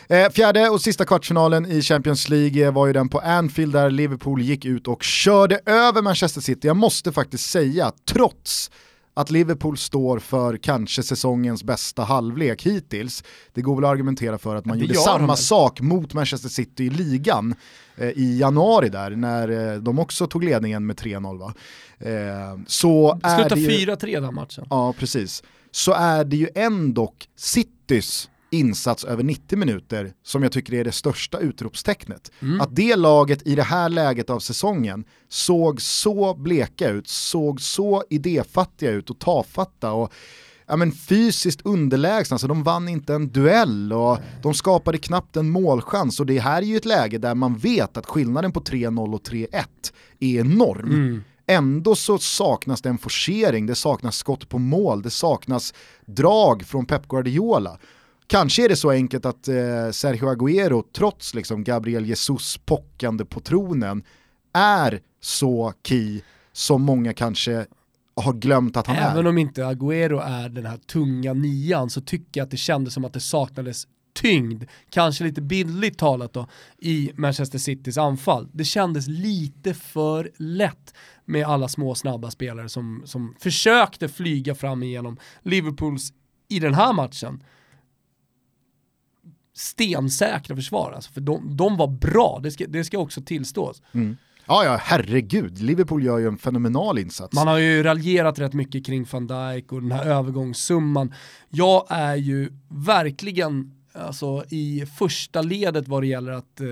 [0.08, 3.90] Eh, fjärde och sista kvartsfinalen i Champions League eh, var ju den på Anfield där
[3.90, 6.68] Liverpool gick ut och körde över Manchester City.
[6.68, 8.72] Jag måste faktiskt säga, trots
[9.18, 13.24] att Liverpool står för kanske säsongens bästa halvlek hittills.
[13.54, 15.38] Det går väl att argumentera för att man det gjorde de samma väl.
[15.38, 17.56] sak mot Manchester City i ligan
[17.96, 21.54] eh, i januari där, när eh, de också tog ledningen med 3-0 va.
[22.00, 23.70] Eh, så Sluta det ju...
[23.70, 24.66] 4-3 den matchen.
[24.70, 25.44] Ja, precis.
[25.72, 30.92] Så är det ju ändå Citys insats över 90 minuter som jag tycker är det
[30.92, 32.32] största utropstecknet.
[32.62, 38.04] Att det laget i det här läget av säsongen såg så bleka ut, såg så
[38.10, 40.14] idéfattiga ut och tafatta och
[40.68, 45.50] ja, men fysiskt underlägsna, alltså de vann inte en duell och de skapade knappt en
[45.50, 49.14] målchans och det här är ju ett läge där man vet att skillnaden på 3-0
[49.14, 49.48] och 3-1
[50.20, 51.24] är enorm.
[51.50, 55.74] Ändå så saknas det en forcering, det saknas skott på mål, det saknas
[56.06, 57.78] drag från Pep Guardiola.
[58.28, 63.40] Kanske är det så enkelt att eh, Sergio Agüero, trots liksom Gabriel Jesus pockande på
[63.40, 64.04] tronen,
[64.54, 67.66] är så key som många kanske
[68.16, 69.30] har glömt att han Även är.
[69.30, 73.06] om inte Agüero är den här tunga nian så tycker jag att det kändes som
[73.06, 78.48] att det saknades tyngd, kanske lite bildligt talat då, i Manchester Citys anfall.
[78.54, 80.94] Det kändes lite för lätt
[81.26, 86.14] med alla små snabba spelare som, som försökte flyga fram igenom Liverpools,
[86.50, 87.44] i den här matchen,
[89.58, 90.92] stensäkra försvar.
[90.92, 93.82] Alltså, för de, de var bra, det ska, det ska också tillstås.
[93.92, 94.18] Mm.
[94.48, 95.60] Ja, ja, herregud.
[95.60, 97.36] Liverpool gör ju en fenomenal insats.
[97.36, 101.14] Man har ju raljerat rätt mycket kring van Dijk och den här övergångssumman.
[101.50, 106.68] Jag är ju verkligen alltså, i första ledet vad det gäller att eh,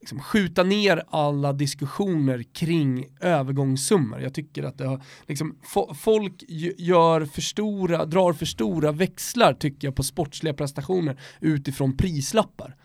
[0.00, 4.20] liksom skjuta ner alla diskussioner kring övergångssummor.
[4.20, 6.44] Jag tycker att det har, liksom, fo folk
[6.78, 12.76] gör för stora, drar för stora växlar tycker jag på sportsliga prestationer utifrån prislappar.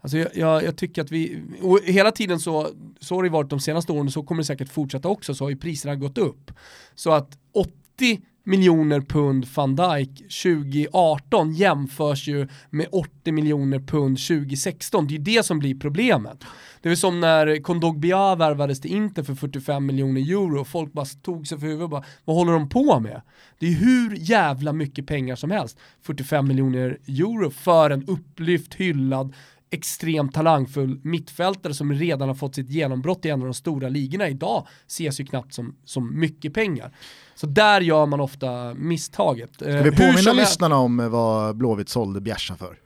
[0.00, 2.68] Alltså jag, jag, jag, tycker att vi, och hela tiden så,
[3.00, 5.44] så har det varit de senaste åren och så kommer det säkert fortsätta också, så
[5.44, 6.50] har ju priserna gått upp.
[6.94, 15.06] Så att 80 miljoner pund van Dijk 2018 jämförs ju med 80 miljoner pund 2016.
[15.06, 16.44] Det är ju det som blir problemet.
[16.82, 20.64] Det är som när Kondogbia värvades till Inter för 45 miljoner euro.
[20.64, 23.22] Folk bara tog sig för huvudet och bara, vad håller de på med?
[23.58, 25.78] Det är hur jävla mycket pengar som helst.
[26.02, 29.34] 45 miljoner euro för en upplyft, hyllad,
[29.72, 34.28] extremt talangfull mittfältare som redan har fått sitt genombrott i en av de stora ligorna
[34.28, 36.92] idag ses ju knappt som, som mycket pengar.
[37.34, 39.54] Så där gör man ofta misstaget.
[39.54, 42.78] Ska vi påminna lyssnarna om vad Blåvitt sålde Bjärsa för?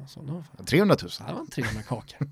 [0.00, 1.10] Alltså, 300 000.
[1.26, 2.28] Det var 300 kakor.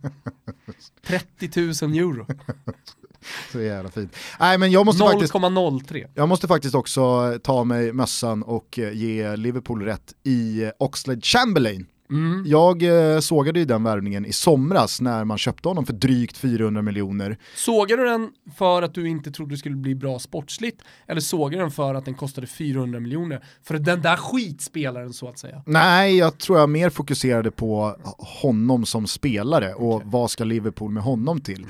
[1.07, 2.27] 30 000 euro.
[3.53, 4.17] Så jävla fint.
[4.41, 6.07] Nej, men jag måste 0,03.
[6.15, 12.43] Jag måste faktiskt också ta mig mössan och ge Liverpool rätt i Oxlade Chamberlain Mm.
[12.47, 16.83] Jag eh, sågade ju den värvningen i somras när man köpte honom för drygt 400
[16.83, 17.39] miljoner.
[17.55, 20.83] Sågade du den för att du inte trodde det skulle bli bra sportsligt?
[21.07, 23.45] Eller sågade du den för att den kostade 400 miljoner?
[23.63, 25.63] För den där skitspelaren så att säga.
[25.67, 30.09] Nej, jag tror jag mer fokuserade på honom som spelare och okay.
[30.11, 31.63] vad ska Liverpool med honom till.
[31.63, 31.69] Mm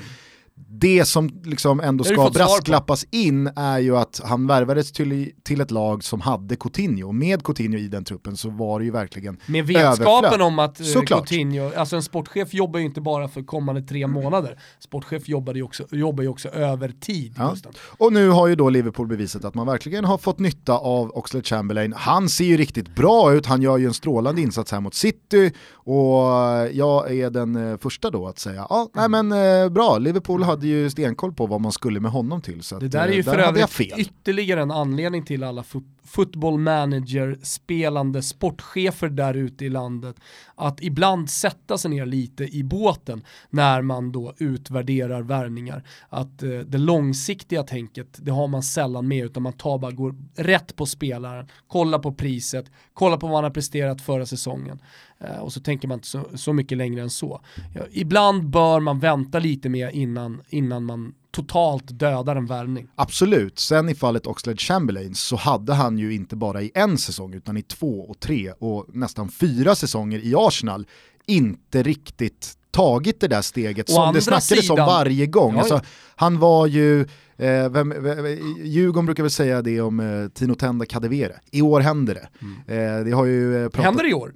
[0.67, 5.71] det som liksom ändå ska brasklappas in är ju att han värvades till, till ett
[5.71, 7.11] lag som hade Coutinho.
[7.11, 10.41] Med Coutinho i den truppen så var det ju verkligen Med vetskapen överflöd.
[10.41, 11.19] om att eh, Såklart.
[11.19, 14.59] Coutinho, alltså en sportchef jobbar ju inte bara för kommande tre månader.
[14.79, 17.33] Sportchef jobbar ju också, jobbar ju också över tid.
[17.37, 17.55] Ja.
[17.97, 21.43] Och nu har ju då Liverpool bevisat att man verkligen har fått nytta av Oxlade
[21.45, 21.93] Chamberlain.
[21.97, 25.53] Han ser ju riktigt bra ut, han gör ju en strålande insats här mot City
[25.71, 26.23] och
[26.71, 30.67] jag är den eh, första då att säga, ja, nej men eh, bra, Liverpool hade
[30.67, 32.63] ju stenkoll på vad man skulle med honom till.
[32.63, 35.63] Så det där är ju för övrigt ytterligare en anledning till alla
[36.09, 40.15] football manager spelande sportchefer där ute i landet
[40.55, 45.83] att ibland sätta sig ner lite i båten när man då utvärderar värvningar.
[46.09, 50.15] Att eh, det långsiktiga tänket, det har man sällan med utan man tar bara, går
[50.35, 54.81] rätt på spelaren, kollar på priset, kollar på vad han har presterat förra säsongen.
[55.19, 57.41] Eh, och så tänker man inte så, så mycket längre än så.
[57.75, 62.87] Ja, ibland bör man vänta lite mer innan, innan man totalt dödar en värvning.
[62.95, 67.33] Absolut, sen i fallet Oxlade Chamberlain så hade han ju inte bara i en säsong
[67.33, 70.85] utan i två och tre och nästam fyra säsonger i Arsenal
[71.25, 75.57] inte riktigt tagit det där steget Å som det snackades sidan, om varje gång.
[75.57, 75.81] Alltså,
[76.15, 77.01] han var ju,
[77.37, 78.25] eh, vem, vem,
[78.63, 81.39] Djurgården brukar väl säga det om eh, Tino Tenda Kadewere.
[81.51, 82.29] I år händer det.
[82.41, 82.99] Mm.
[82.99, 83.85] Eh, det har ju eh, pratat...
[83.85, 84.33] Händer det i år?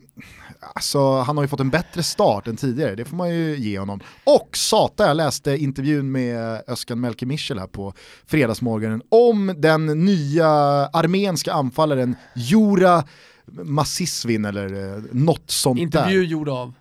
[0.75, 3.79] Alltså, han har ju fått en bättre start än tidigare, det får man ju ge
[3.79, 3.99] honom.
[4.23, 7.93] Och Sata, jag läste intervjun med Öskan Melke Michel här på
[8.25, 10.47] fredagsmorgonen om den nya
[10.93, 13.03] armenska anfallaren Jura
[13.45, 16.11] Massisvin eller eh, något sånt Intervju där.
[16.11, 16.73] Intervju gjord av?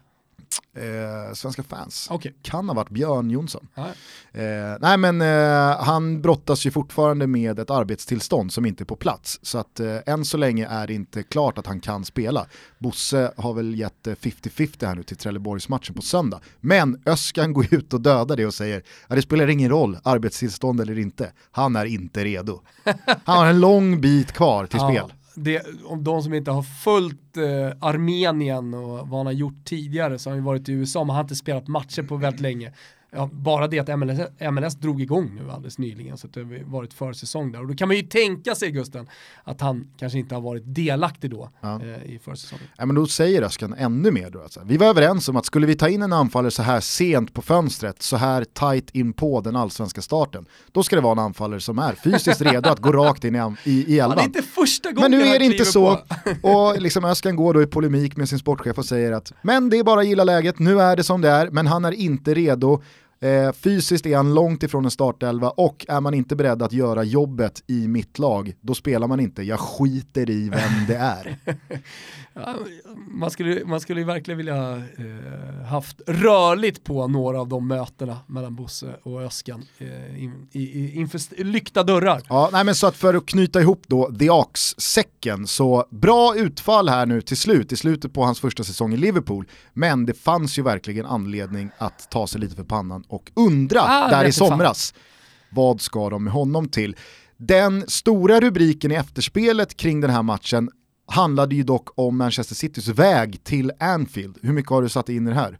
[0.77, 2.11] Eh, svenska fans.
[2.11, 2.33] Okay.
[2.43, 3.69] Kan ha varit Björn Jonsson.
[3.75, 3.87] Ah.
[4.33, 8.97] Eh, nej men eh, han brottas ju fortfarande med ett arbetstillstånd som inte är på
[8.97, 9.39] plats.
[9.43, 12.47] Så att eh, än så länge är det inte klart att han kan spela.
[12.79, 16.41] Bosse har väl gett 50-50 här nu till Trelleborgsmatchen på söndag.
[16.61, 20.81] Men Öskan går ut och dödar det och säger att det spelar ingen roll, arbetstillstånd
[20.81, 21.33] eller inte.
[21.51, 22.61] Han är inte redo.
[23.25, 27.37] Han har en lång bit kvar till spel det, om de som inte har följt
[27.37, 31.01] eh, Armenien och vad han har gjort tidigare så har han ju varit i USA
[31.01, 32.73] men han har inte spelat matcher på väldigt länge
[33.15, 34.19] ja, bara det att MLS,
[34.53, 37.61] MLS drog igång nu alldeles nyligen så att det har varit försäsong där.
[37.61, 39.09] Och då kan man ju tänka sig Gusten
[39.45, 41.81] att han kanske inte har varit delaktig då ja.
[41.83, 42.65] eh, i försäsongen.
[42.77, 44.43] Ja, men då säger Öskan ännu mer då.
[44.43, 44.61] Alltså.
[44.65, 47.43] Vi var överens om att skulle vi ta in en anfallare så här sent på
[47.43, 51.61] fönstret, så här tight in på den allsvenska starten, då ska det vara en anfallare
[51.61, 54.11] som är fysiskt redo att gå rakt in i, i, i elvan.
[54.11, 55.99] Ja, det är inte första gången Men nu är det inte så.
[56.43, 59.79] och liksom Öskan går då i polemik med sin sportchef och säger att men det
[59.79, 62.35] är bara att gilla läget, nu är det som det är, men han är inte
[62.35, 62.83] redo.
[63.23, 67.05] Eh, fysiskt är han långt ifrån en startelva och är man inte beredd att göra
[67.05, 69.43] jobbet i mitt lag, då spelar man inte.
[69.43, 71.37] Jag skiter i vem det är.
[72.33, 72.55] ja,
[73.09, 78.57] man, skulle, man skulle verkligen vilja eh, haft rörligt på några av de mötena mellan
[78.57, 82.23] Bosse och Öskan eh, in, i, inför lyckta dörrar.
[82.29, 86.89] Ja, nej, men så att för att knyta ihop då The Ox-säcken, så bra utfall
[86.89, 90.59] här nu till slut, i slutet på hans första säsong i Liverpool, men det fanns
[90.59, 94.95] ju verkligen anledning att ta sig lite för pannan och undra ah, där i somras.
[95.51, 96.97] Vad ska de med honom till?
[97.37, 100.71] Den stora rubriken i efterspelet kring den här matchen
[101.07, 104.39] handlade ju dock om Manchester Citys väg till Anfield.
[104.43, 105.59] Hur mycket har du satt in i det här?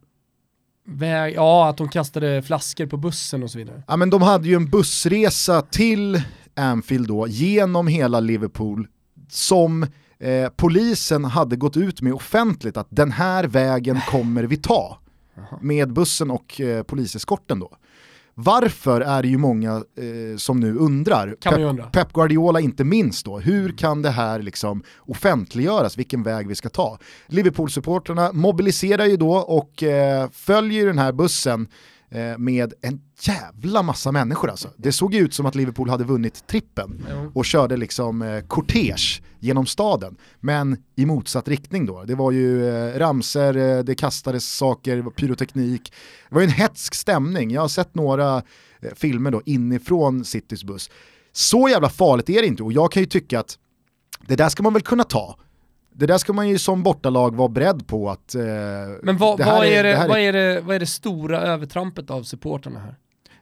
[0.87, 3.83] Väg, ja, att de kastade flaskor på bussen och så vidare.
[3.89, 6.23] Ja men de hade ju en bussresa till
[6.57, 8.89] Anfield då, genom hela Liverpool,
[9.29, 9.83] som
[10.19, 14.99] eh, polisen hade gått ut med offentligt att den här vägen kommer vi ta.
[15.61, 17.71] Med bussen och eh, poliseskorten då.
[18.35, 21.85] Varför är det ju många eh, som nu undrar, Pep, undra.
[21.85, 26.69] Pep Guardiola inte minst då, hur kan det här liksom offentliggöras, vilken väg vi ska
[26.69, 26.99] ta?
[27.27, 31.69] Liverpool-supporterna mobiliserar ju då och eh, följer den här bussen
[32.13, 34.69] eh, med en jävla massa människor alltså.
[34.77, 39.23] Det såg ju ut som att Liverpool hade vunnit trippen och körde liksom eh, kortege
[39.43, 40.17] genom staden.
[40.41, 42.05] Men i motsatt riktning då.
[42.05, 45.93] Det var ju eh, ramser, eh, det kastades saker, det var pyroteknik.
[46.29, 47.51] Det var ju en hetsk stämning.
[47.51, 48.37] Jag har sett några
[48.81, 50.91] eh, filmer då inifrån Citys buss.
[51.33, 53.59] Så jävla farligt är det inte och jag kan ju tycka att
[54.29, 55.39] det där ska man väl kunna ta.
[55.95, 58.35] Det där ska man ju som bortalag vara beredd på att...
[58.35, 58.43] Eh,
[59.03, 62.11] Men vad, det är det, det här vad, är det, vad är det stora övertrampet
[62.11, 62.95] av supporterna här?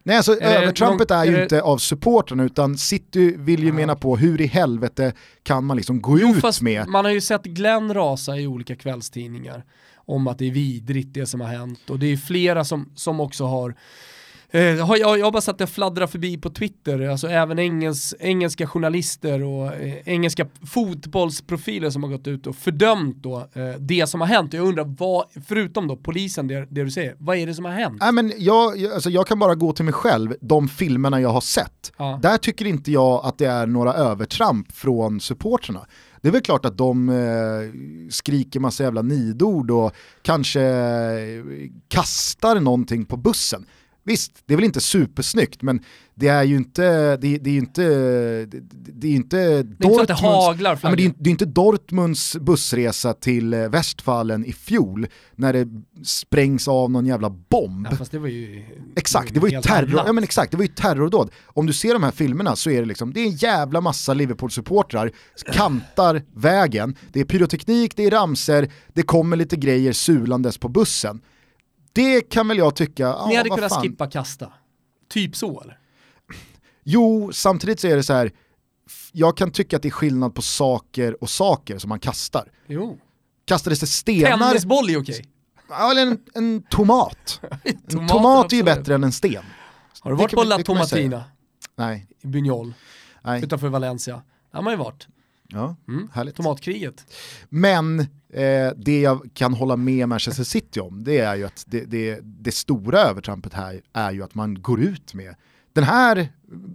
[0.03, 3.61] Nej alltså Är det övertrampet är ju är det- inte av supportrarna utan City vill
[3.61, 3.73] ju Ja.
[3.75, 7.21] mena på hur i helvete kan man liksom gå ut Fast med man har ju
[7.21, 11.91] sett Glenn rasa i olika kvällstidningar om att det är vidrigt det som har hänt
[11.91, 13.75] och det är flera som, som också har
[14.53, 18.15] Eh, har jag, jag har bara sett det fladdra förbi på Twitter, alltså även engels,
[18.21, 24.07] engelska journalister och eh, engelska fotbollsprofiler som har gått ut och fördömt då eh, det
[24.07, 24.53] som har hänt.
[24.53, 27.73] Jag undrar, vad, förutom då polisen, det, det du säger, vad är det som har
[27.73, 27.97] hänt?
[28.01, 31.29] Nej, men jag, jag- alltså jag kan bara gå till mig själv, de filmerna jag
[31.31, 31.93] har sett.
[31.97, 32.19] Ja.
[32.23, 35.87] Där tycker inte jag att det är några övertramp från supporterna.
[36.23, 37.15] Det är väl klart att de eh,
[38.11, 41.45] skriker massa jävla nidord och kanske eh,
[41.89, 43.67] kastar någonting på bussen.
[44.05, 45.81] Visst, det är väl inte supersnyggt, men
[46.15, 47.83] det är ju inte, det, det är ju inte,
[48.47, 51.29] det, det är ju inte Det är inte Dortmunds- haglar Ja, men det, är, det
[51.29, 55.69] är inte Dortmunds bussresa till eh, Westfalen i fjol när det
[56.05, 57.87] sprängs av någon jävla bomb.
[57.91, 58.65] Ja, fast det var ju...
[58.97, 61.31] Exakt, det var ju terror, ja, men exakt, det var ju terrordåd.
[61.47, 64.15] Om du ser de här filmerna så är det liksom, det är en jävla massa
[64.15, 65.13] Liverpool-supportrar,
[65.53, 71.21] kantar vägen, det är pyroteknik, det är ramser, det kommer lite grejer sulandes på bussen.
[71.93, 73.83] Det kan väl jag tycka, ja, Ni hade kunnat fan.
[73.83, 74.53] skippa kasta.
[75.09, 75.79] Typ så eller?
[76.85, 78.33] Jo, samtidigt så är det så här,
[79.13, 82.53] jag kan tycka att det är skillnad på saker och saker som man kastar.
[82.67, 82.99] Jo.
[83.45, 85.25] Kastades det stenar, Tennisboll är okej.
[85.69, 87.41] ja, eller en, en tomat.
[87.65, 89.45] En Tomater, tomat är ju bättre än en sten.
[90.01, 90.59] Har du varit på La.
[90.59, 91.25] Tomatina
[91.77, 92.73] Nej, i Buñol
[93.23, 93.45] nej.
[93.45, 94.15] utanför Valencia?
[94.51, 95.09] Där har man ju varit.
[95.49, 96.09] Ja, Mm.
[96.15, 96.37] härligt.
[96.37, 97.15] Tomatkriget.
[97.49, 101.85] Men eh, det jag kan hålla med Manchester City om, det är ju att det,
[101.85, 105.35] det, det stora övertrampet här är ju att man går ut med
[105.73, 106.29] den här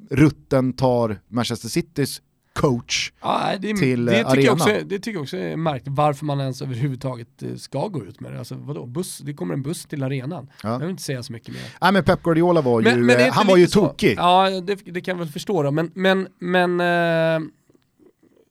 [0.09, 2.21] rutten tar Manchester Citys
[2.53, 3.11] coach.
[3.21, 4.41] Ja, det, Till, det, tycker arena.
[4.41, 8.05] jag också, det tycker jag också är märkligt, varför man ens överhuvudtaget eh, ska gå
[8.05, 8.39] ut med det.
[8.39, 10.49] Alltså vadå, buss, det kommer en buss till arenan.
[10.63, 10.69] Ja.
[10.69, 11.63] Jag vill inte säga så mycket mer.
[11.81, 13.87] Nej men Pep Guardiola var ju, det är eh, han var ju så.
[13.87, 14.15] tokig.
[14.17, 17.47] Ja, det, det kan jag väl förstå då, men, men, men eh,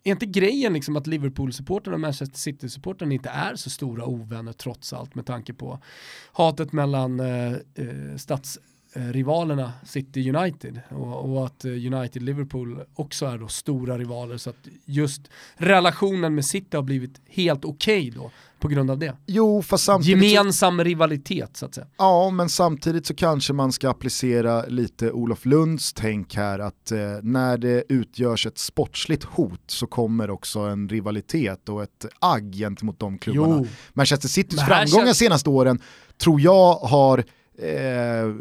[0.04, 4.92] är inte grejen liksom att Liverpool-supporten och Manchester City-supportrarna inte är så stora ovänner trots
[4.92, 5.78] allt med tanke på
[6.32, 8.58] hatet mellan eh, eh stats
[8.94, 14.68] stadsrivalerna City United och, och att eh, United-Liverpool också är då stora rivaler så att
[14.84, 15.22] just
[15.56, 19.16] relationen med City har blivit helt okej då på grund av det.
[19.26, 21.86] Jo, fast samtidigt, så, Gemensam rivalitet så att säga.
[21.98, 26.98] ja, men samtidigt så kanske man ska applicera lite Olof Lunds tänk här att eh,
[27.22, 32.98] när det utgörs ett sportsligt hot så kommer också en rivalitet och ett agg gentemot
[33.00, 33.56] de klubbarna.
[33.58, 35.78] Jo, Manchester Citys framgångar känns- senaste åren
[36.18, 37.18] tror jag har
[37.58, 38.34] eh,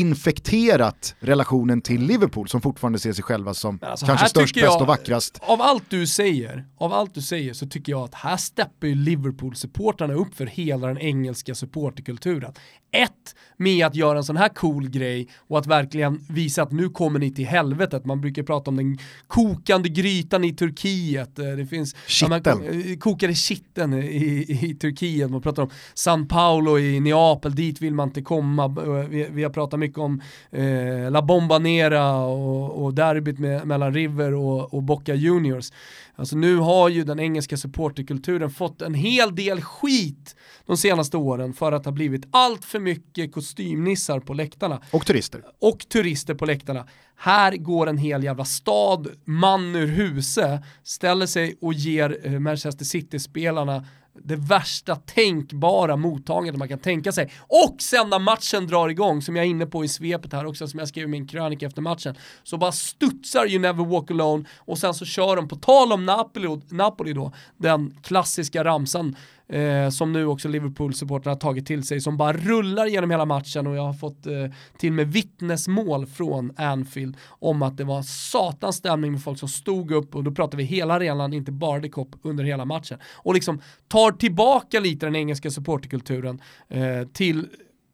[0.00, 4.72] infekterat relationen till Liverpool som fortfarande ser sig själva som alltså, kanske störst, tycker bäst
[4.74, 5.38] jag- och vackrast.
[5.42, 8.94] av allt du säger, av allt du säger så tycker jag att här steppar ju
[8.94, 12.52] Liverpool-supportrarna upp för hela den engelska supporterkulturen.
[12.92, 16.88] Ett, med att göra en sån här cool grej och att verkligen visa att nu
[16.88, 18.04] kommer ni till helvetet.
[18.04, 21.38] Man brukar prata om den kokande grytan i Turkiet.
[21.38, 22.42] Eh, Det finns Kitteln.
[22.44, 25.30] Ja, men, eh, kokade kitteln i, i Turkiet.
[25.30, 28.64] Man pratar om San Paolo i Neapel, dit vill man inte komma.
[28.64, 33.94] Eh, Vi, vi har pratat mycket om eh, La Bombanera och, och derbyt med, mellan
[33.94, 35.70] River och, och Boca Juniors.
[36.18, 41.52] Alltså nu har ju den engelska supporterkulturen fått en hel del skit de senaste åren
[41.54, 45.42] för att ha blivit allt för mycket kostymnissar på läktarna Och turister.
[45.60, 46.86] och turister på läktarna.
[47.16, 52.84] Här går en hel jävla stad, man ur huse, ställer sig och ger eh, Manchester
[52.84, 53.84] City-spelarna
[54.24, 57.32] det värsta tänkbara mottagandet man kan tänka sig.
[57.38, 60.68] Och sen när matchen drar igång, som jag är inne på i svepet här också,
[60.68, 64.44] som jag skrev i min krönika efter matchen, så bara studsar You Never Walk Alone
[64.58, 69.16] och sen så kör de, på tal om Napoli, Napoli då, den klassiska ramsan
[69.48, 73.66] eh, som nu också Liverpool-supportrarna har tagit till sig, som bara rullar genom hela matchen
[73.66, 74.32] och jag har fått eh,
[74.78, 79.90] till med vittnesmål från Anfield om att det var satans stämning med folk som stod
[79.90, 82.98] upp och då pratar vi hela arenan, inte bara The Cop, under hela matchen.
[83.14, 87.48] Och liksom tar tillbaka lite den engelska supporterkulturen eh, till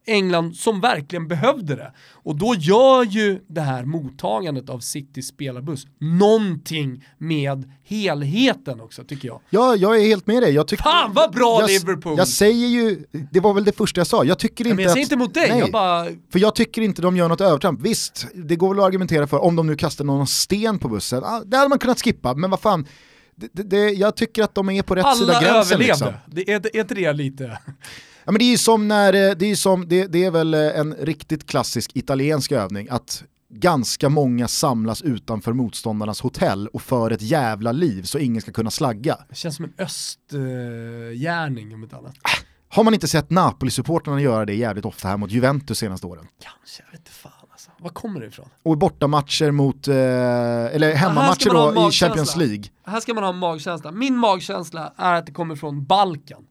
[0.05, 1.93] England som verkligen behövde det.
[2.11, 9.27] Och då gör ju det här mottagandet av Citys spelarbuss någonting med helheten också tycker
[9.27, 9.41] jag.
[9.49, 10.53] Ja, jag är helt med dig.
[10.53, 12.17] Jag tycker, Fan vad bra jag, Liverpool!
[12.17, 14.91] Jag säger ju, det var väl det första jag sa, jag tycker inte men jag
[14.91, 16.05] säger att, inte mot dig, nej, jag bara...
[16.31, 17.81] För jag tycker inte de gör något övertramp.
[17.81, 21.23] Visst, det går väl att argumentera för om de nu kastar någon sten på bussen,
[21.23, 22.87] ah, det hade man kunnat skippa, men vad fan,
[23.35, 25.55] det, det, jag tycker att de är på rätt Alla sida gränsen.
[25.55, 25.87] överlevde.
[25.87, 26.13] Liksom.
[26.27, 27.59] Det är, är inte det lite...
[28.25, 30.53] Ja, men det är ju som när, eh, det är, som, det, det är väl
[30.53, 37.11] eh, en riktigt klassisk italiensk övning, att ganska många samlas utanför motståndarnas hotell och för
[37.11, 39.17] ett jävla liv så ingen ska kunna slagga.
[39.29, 42.15] Det känns som en östgärning om ett annat.
[42.69, 46.27] Har man inte sett Napoli-supportrarna göra det jävligt ofta här mot Juventus senaste åren?
[46.39, 47.71] Kanske, jag vet inte fan alltså.
[47.79, 48.49] Var kommer det ifrån?
[48.63, 51.91] Och bortamatcher mot, eh, eller hemmamatcher ha då i.
[51.91, 52.63] Champions League.
[52.85, 53.91] Här ska man ha magkänsla.
[53.91, 56.45] Min magkänsla är att det kommer från Balkan.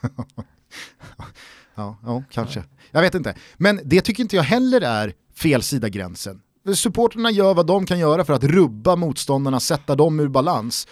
[1.74, 2.64] Ja, ja kanske.
[2.90, 3.34] Jag vet inte.
[3.56, 6.40] Men det tycker inte jag heller är fel sida gränsen.
[6.74, 10.86] Supporterna gör vad de kan göra för att rubba motståndarna, sätta dem ur balans.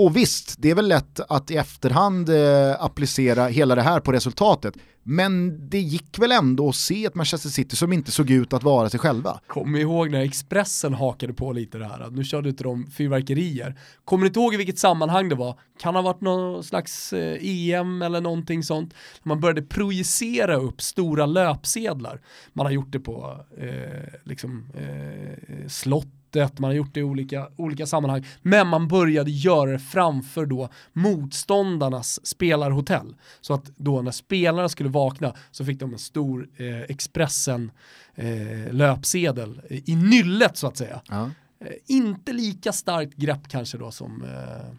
[0.00, 4.12] Och visst, det är väl lätt att i efterhand eh, applicera hela det här på
[4.12, 4.74] resultatet.
[5.02, 8.62] Men det gick väl ändå att se ett Manchester City som inte såg ut att
[8.62, 9.40] vara sig själva.
[9.46, 13.78] Kom ihåg när Expressen hakade på lite det här, att nu körde inte de fyrverkerier.
[14.04, 15.58] Kommer du inte ihåg i vilket sammanhang det var?
[15.80, 18.94] Kan ha varit någon slags eh, EM eller någonting sånt.
[19.22, 22.20] Man började projicera upp stora löpsedlar.
[22.52, 27.48] Man har gjort det på eh, liksom, eh, slott man har gjort det i olika,
[27.56, 33.16] olika sammanhang, men man började göra det framför då motståndarnas spelarhotell.
[33.40, 37.70] Så att då när spelarna skulle vakna så fick de en stor eh, Expressen
[38.14, 41.00] eh, löpsedel i nyllet så att säga.
[41.08, 41.30] Ja.
[41.60, 44.74] Eh, inte lika starkt grepp kanske då som, eh,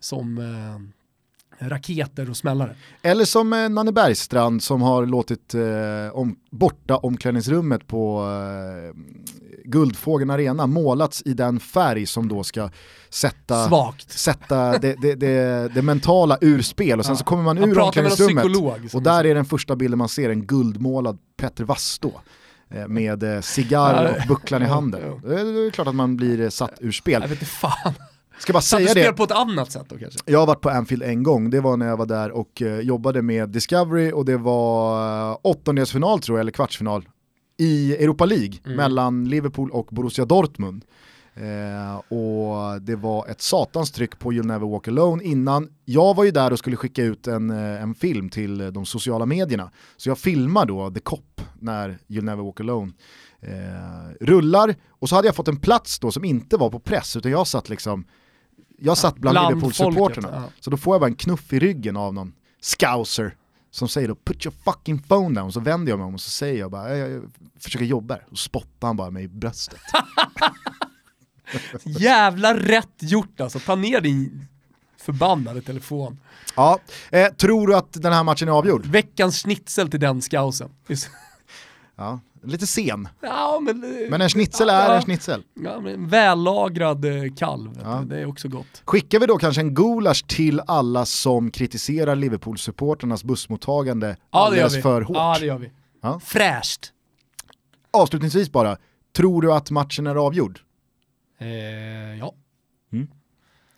[0.00, 0.95] som eh,
[1.58, 2.74] raketer och smällare.
[3.02, 5.62] Eller som eh, Nanne Bergstrand som har låtit eh,
[6.18, 9.00] om, borta omklädningsrummet på eh,
[9.64, 12.70] Guldfågeln Arena målats i den färg som då ska
[13.10, 14.10] sätta, Svagt.
[14.12, 17.18] sätta det, det, det, det mentala ur spel och sen Ja.
[17.18, 18.88] så kommer man ur omklädningsrummet psykolog.
[18.94, 22.12] och där är den första bilden man ser en guldmålad Petter Vastå
[22.70, 25.00] eh, med eh, cigarr och bucklan i handen.
[25.06, 25.28] ja.
[25.28, 27.12] Det är det är klart att man blir eh, satt ur spel.
[27.22, 27.94] Jag vet inte fan.
[28.38, 30.20] Ska bara säga det, på ett annat sätt då kanske?
[30.24, 32.80] jag har varit på Anfield en gång, det var när jag var där och eh,
[32.80, 37.08] jobbade med Discovery och det var eh, åttondelsfinal tror jag, eller kvartsfinal
[37.58, 38.76] i Europa League Mm.
[38.76, 40.84] mellan Liverpool och Borussia Dortmund.
[41.34, 45.68] Eh, och det var ett satans tryck på You'll Never Walk Alone innan.
[45.84, 48.86] Jag var ju där och skulle skicka ut en, eh, en film till eh, de
[48.86, 49.70] sociala medierna.
[49.96, 52.92] Så jag filmar då The Cop när You'll Never Walk Alone
[53.40, 54.74] eh, rullar.
[54.88, 57.46] Och så hade jag fått en plats då som inte var på press utan jag
[57.46, 58.04] satt liksom
[58.78, 60.28] jag satt bland, Bland Liverpool-supporterna.
[60.32, 60.42] ja.
[60.60, 63.36] Så då får jag bara en knuff i ryggen av någon scouser
[63.70, 65.52] som säger då put your fucking phone down.
[65.52, 67.22] Så vänder jag mig om och så säger jag bara jag, jag
[67.60, 68.26] försöker jobba här.
[68.30, 69.80] Och spottar han bara mig i bröstet.
[71.84, 73.58] Jävla rätt gjort alltså.
[73.58, 74.46] Ta ner din
[74.96, 76.20] förbannade telefon.
[76.56, 76.78] ja,
[77.10, 78.86] eh, tror du att den här matchen är avgjord?
[78.86, 80.70] Veckans schnitzel till den scousen.
[81.96, 83.08] Ja, lite sen.
[83.20, 85.42] Ja, men, Men en schnitzel är en schnitzel.
[85.54, 88.02] Ja, men en vällagrad eh, kalv, Ja.
[88.06, 88.82] det är också gott.
[88.84, 95.00] Skickar vi då kanske en gulasch till alla som kritiserar Liverpool-supporternas bussmottagande Ja, alldeles för
[95.02, 95.16] hårt?
[95.16, 95.70] Ja, det gör vi.
[96.02, 96.20] Ja.
[96.24, 96.92] Fräscht.
[97.90, 98.76] Avslutningsvis bara,
[99.16, 100.60] tror du att matchen är avgjord?
[101.38, 101.48] Eh,
[102.18, 102.34] ja.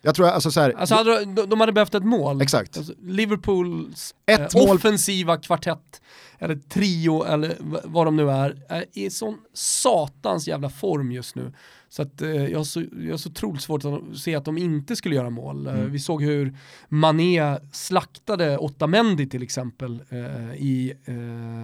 [0.02, 2.42] Jag tror alltså så här, Alltså hade, de, de hade behövt ett mål.
[2.42, 2.76] Exakt.
[2.78, 6.02] Alltså, Liverpools Ett eh, mål- offensiva kvartett,
[6.38, 11.52] eller trio, eller vad de nu är, är i sån satans jävla form just nu.
[11.88, 14.58] Så att eh, jag har så, jag har så otroligt svårt att se att de
[14.58, 15.66] inte skulle göra mål.
[15.66, 15.92] Eh, Mm.
[15.92, 16.56] vi såg hur
[16.88, 21.14] Mané slaktade Otamendi till exempel eh, i eh,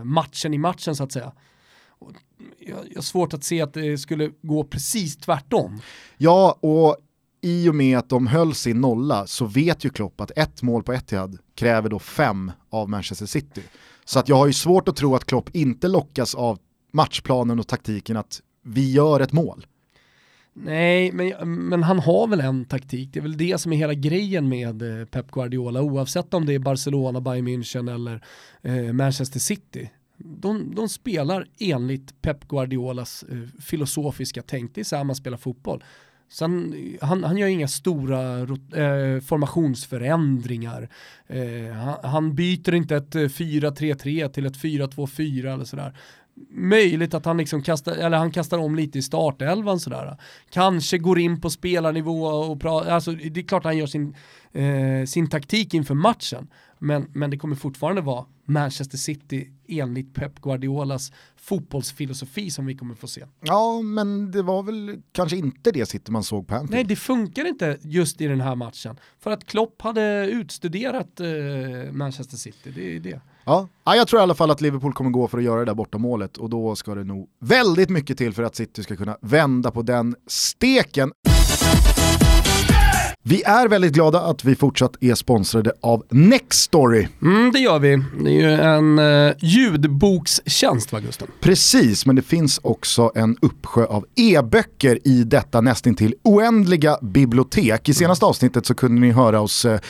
[0.05, 1.33] matchen i matchen så att säga.
[2.59, 5.81] Jag har svårt att se att det skulle gå precis tvärtom.
[6.17, 6.97] Ja, och
[7.41, 10.83] i och med att de höll sin nolla så vet ju Klopp att ett mål
[10.83, 13.63] på Etihad kräver då fem av Manchester City.
[14.05, 16.59] Så att jag har ju svårt att tro att Klopp inte lockas av
[16.93, 19.67] matchplanen och taktiken att vi gör ett mål.
[20.57, 23.11] Nej, men, men han har väl en taktik.
[23.13, 26.55] Det är väl det som är hela grejen med eh, Pep Guardiola, oavsett om det
[26.55, 28.25] är Barcelona, Bayern München eller
[28.63, 29.91] eh, Manchester City.
[30.17, 35.37] De, de spelar enligt Pep Guardiolas eh, filosofiska tänk, det är så här man spelar
[35.37, 35.85] fotboll.
[36.35, 40.89] Sen, han, han gör inga stora eh, formationsförändringar.
[41.27, 45.97] Eh, han, han, byter inte ett eh, 4-3-3 till ett 4-2-4 eller sådär.
[46.51, 50.17] Möjligt att han liksom kastar, eller han kastar om lite i startelvan sådär.
[50.51, 54.15] Kanske går in på spelarnivå och pratar, alltså det är klart han gör sin,
[54.53, 56.49] eh, sin taktik inför matchen.
[56.79, 61.13] Men, men det kommer fortfarande vara Manchester City enligt Pep Guardiolas
[61.45, 63.25] fotbollsfilosofi som vi kommer få se.
[63.41, 66.71] Ja, men det var väl kanske inte det City man såg på Anfield.
[66.71, 68.97] Nej, det funkar inte just i den här matchen.
[69.21, 71.27] För att Klopp hade utstuderat eh,
[71.93, 73.21] Manchester City, det är det.
[73.45, 73.69] Ja.
[73.85, 75.75] ja, jag tror i alla fall att Liverpool kommer gå för att göra det där
[75.75, 79.17] borta målet och då ska det nog väldigt mycket till för att City ska kunna
[79.21, 81.13] vända på den steken.
[83.27, 87.09] Vi är väldigt glada att vi fortsatt är sponsrade av Nextory.
[87.23, 88.03] Mm, det gör vi.
[88.25, 91.29] Det är ju en eh, ljudbokstjänst va Gusten?
[91.41, 97.89] Precis, men det finns också en uppsjö av e-böcker i detta nästintill oändliga bibliotek.
[97.89, 99.81] I senaste avsnittet så kunde ni höra oss eh,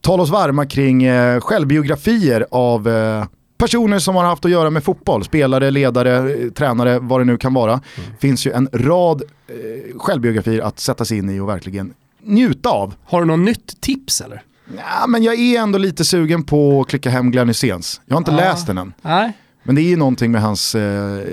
[0.00, 3.24] tala oss varma kring eh, självbiografier av eh,
[3.58, 7.36] personer som har haft att göra med fotboll, spelare, ledare, eh, tränare, vad det nu
[7.36, 7.72] kan vara.
[7.72, 8.10] Mm.
[8.20, 12.94] finns ju en rad eh, självbiografier att sätta sig in i och verkligen njuta av.
[13.04, 14.42] Har du något nytt tips eller?
[14.76, 18.00] Ja, men jag är ändå lite sugen på att klicka hem Glenn Hyséns.
[18.06, 18.36] Jag har inte ja.
[18.36, 18.92] läst den än.
[19.02, 19.32] Nej.
[19.62, 21.26] Men det är ju någonting med hans eh,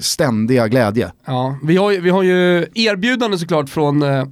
[0.00, 1.12] ständiga glädje.
[1.24, 4.24] Ja, vi har, vi har ju erbjudande såklart från eh,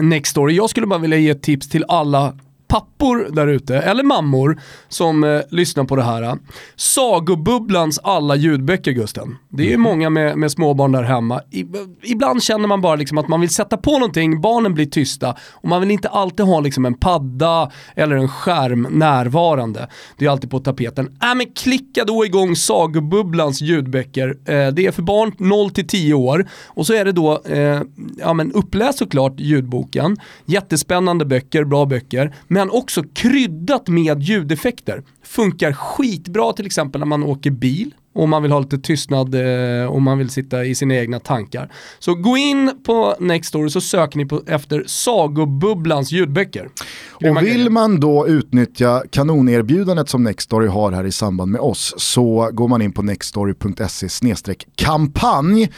[0.00, 0.56] Nextory.
[0.56, 2.34] Jag skulle bara vilja ge ett tips till alla
[2.70, 6.38] pappor där ute, eller mammor, som eh, lyssnar på det här.
[6.76, 9.36] Sagobubblans alla ljudböcker Gusten.
[9.48, 9.80] Det är ju mm.
[9.80, 11.40] många med, med småbarn där hemma.
[11.50, 11.66] I,
[12.02, 15.68] ibland känner man bara liksom att man vill sätta på någonting, barnen blir tysta och
[15.68, 19.88] man vill inte alltid ha liksom en padda eller en skärm närvarande.
[20.18, 21.06] Det är alltid på tapeten.
[21.22, 24.28] Äh, men klicka då igång Sagobubblans ljudböcker.
[24.28, 27.80] Eh, det är för barn 0 10 år och så är det då, eh,
[28.18, 30.16] ja men uppläs såklart ljudboken.
[30.44, 32.34] Jättespännande böcker, bra böcker.
[32.48, 35.02] Men men också kryddat med ljudeffekter.
[35.24, 39.86] Funkar skitbra till exempel när man åker bil och man vill ha lite tystnad eh,
[39.86, 41.72] och man vill sitta i sina egna tankar.
[41.98, 46.68] Så gå in på Nextory så söker ni på, efter Sagobubblans ljudböcker.
[47.12, 52.50] Och vill man då utnyttja kanonerbjudandet som Nextory har här i samband med oss så
[52.52, 55.72] går man in på nextory.se kampanj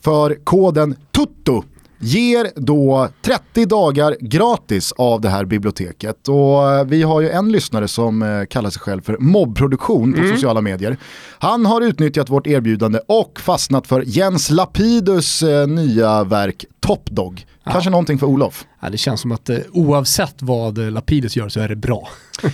[0.00, 1.64] för koden TUTTO
[1.98, 6.28] ger då 30 dagar gratis av det här biblioteket.
[6.28, 10.18] Och eh, vi har ju en lyssnare som eh, kallar sig själv för mobbproduktion på
[10.18, 10.34] mm.
[10.34, 10.96] sociala medier.
[11.38, 17.46] Han har utnyttjat vårt erbjudande och fastnat för Jens Lapidus eh, nya verk Top Dog.
[17.64, 17.90] Kanske ja.
[17.90, 18.64] någonting för Olof.
[18.80, 22.08] Ja, det känns som att oavsett vad Lapidus gör så är det bra.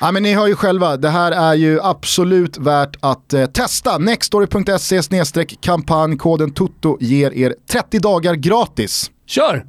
[0.00, 3.98] Ja, men ni hör ju själva, det här är ju absolut värt att eh, testa.
[3.98, 9.10] Nextory.se kampanj, koden TUTTO ger er 30 dagar gratis.
[9.26, 9.66] Kör!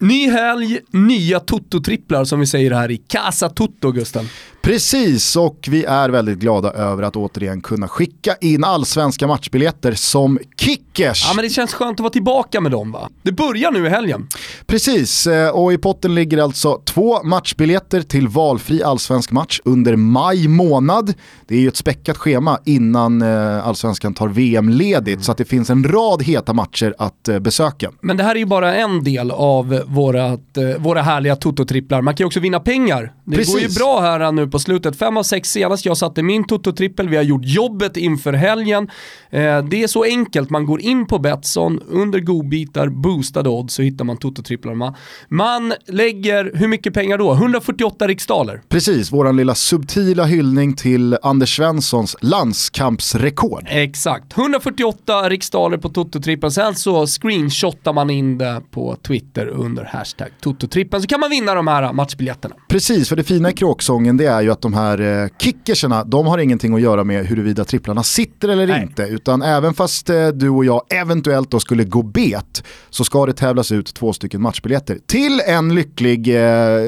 [0.00, 4.24] Ny helg, nya Toto-tripplar som vi säger här i Casa Toto, Gusten.
[4.62, 10.38] Precis, och vi är väldigt glada över att återigen kunna skicka in allsvenska matchbiljetter som
[10.56, 11.24] kickers.
[11.28, 13.08] Ja men det känns skönt att vara tillbaka med dem va?
[13.22, 14.28] Det börjar nu i helgen.
[14.66, 20.48] Precis, eh, och i potten ligger alltså två matchbiljetter till valfri allsvensk match under maj
[20.48, 21.14] månad.
[21.46, 25.22] Det är ju ett späckat schema innan eh, allsvenskan tar VM-ledigt mm.
[25.22, 27.90] så att det finns en rad heta matcher att eh, besöka.
[28.00, 32.02] Men det här är ju bara en del av vårat, våra härliga Toto-tripplar.
[32.02, 33.12] Man kan ju också vinna pengar.
[33.24, 33.54] Det Precis.
[33.54, 34.96] går ju bra här nu på slutet.
[34.96, 37.08] Fem av sex senast jag satte min Toto-trippel.
[37.08, 38.90] Vi har gjort jobbet inför helgen.
[39.30, 40.50] Eh, det är så enkelt.
[40.50, 44.94] Man går in på Betsson, under godbitar, boostade odds så hittar man Toto-tripplarna.
[45.28, 47.32] Man lägger, hur mycket pengar då?
[47.32, 48.62] 148 riksdaler.
[48.68, 53.66] Precis, våran lilla subtila hyllning till Anders Svenssons landskampsrekord.
[53.68, 56.50] Exakt, 148 riksdaler på Toto-trippeln.
[56.50, 61.54] Sen så screenshotar man in det på Twitter under hashtag Toto-trippeln så kan man vinna
[61.54, 62.54] de här matchbiljetterna.
[62.68, 66.26] Precis, för det fina i kråksången det är ju att de här eh, kickerserna, de
[66.26, 68.82] har ingenting att göra med huruvida tripplarna sitter eller Nej.
[68.82, 69.02] inte.
[69.02, 73.32] Utan även fast eh, du och jag eventuellt då skulle gå bet så ska det
[73.32, 76.80] tävlas ut två stycken matchbiljetter till en lycklig eh,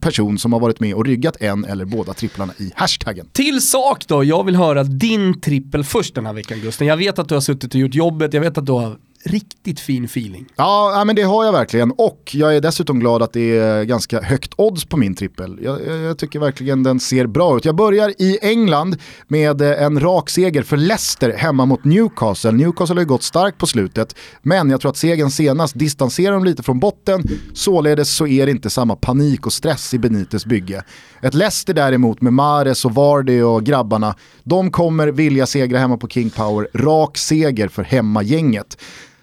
[0.00, 3.26] person som har varit med och ryggat en eller båda tripplarna i hashtaggen.
[3.32, 6.86] Till sak då, jag vill höra din trippel först den här veckan Gusten.
[6.86, 9.80] Jag vet att du har suttit och gjort jobbet, jag vet att du har riktigt
[9.80, 10.46] fin feeling.
[10.56, 14.22] Ja, men det har jag verkligen och jag är dessutom glad att det är ganska
[14.22, 15.58] högt odds på min trippel.
[15.62, 17.64] Jag, jag, tycker verkligen den ser bra ut.
[17.64, 18.96] Jag börjar i England
[19.28, 22.52] med eh, en rak seger för Leicester hemma mot Newcastle.
[22.52, 26.44] Newcastle har ju gått starkt på slutet, men jag tror att segern senast distanserar dem
[26.44, 27.22] lite från botten.
[27.54, 30.82] Således så är det inte samma panik och stress i Benites bygge.
[31.22, 34.14] Ett Leicester däremot med Mares och Vardy och grabbarna,
[34.44, 36.68] de kommer vilja segra hemma på King Power.
[36.74, 38.76] Rak seger för hemmagänget.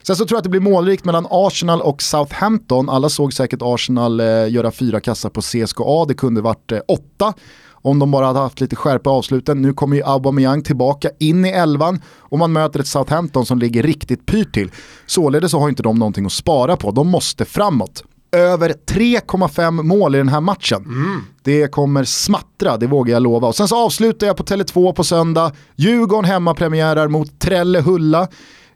[0.07, 2.89] Sen så tror jag att det blir målrikt mellan Arsenal och Southampton.
[2.89, 7.33] Alla såg säkert Arsenal eh, göra fyra kassar på CSKA, det kunde varit eh, åtta
[7.71, 9.61] om de bara hade haft lite skärpa avsluten.
[9.61, 13.83] Nu kommer ju Aubameyang tillbaka in i elvan och man möter ett Southampton som ligger
[13.83, 14.71] riktigt pyrt till.
[15.05, 18.03] Således så har inte de någonting att spara på, de måste framåt.
[18.31, 20.83] Över 3,5 mål i den här matchen.
[20.85, 21.21] Mm.
[21.43, 23.47] Det kommer smattra, det vågar jag lova.
[23.47, 25.51] Och sen så avslutar jag på Tele2 på söndag.
[25.75, 28.27] Djurgården hemmapremiärar mot Trellehulla.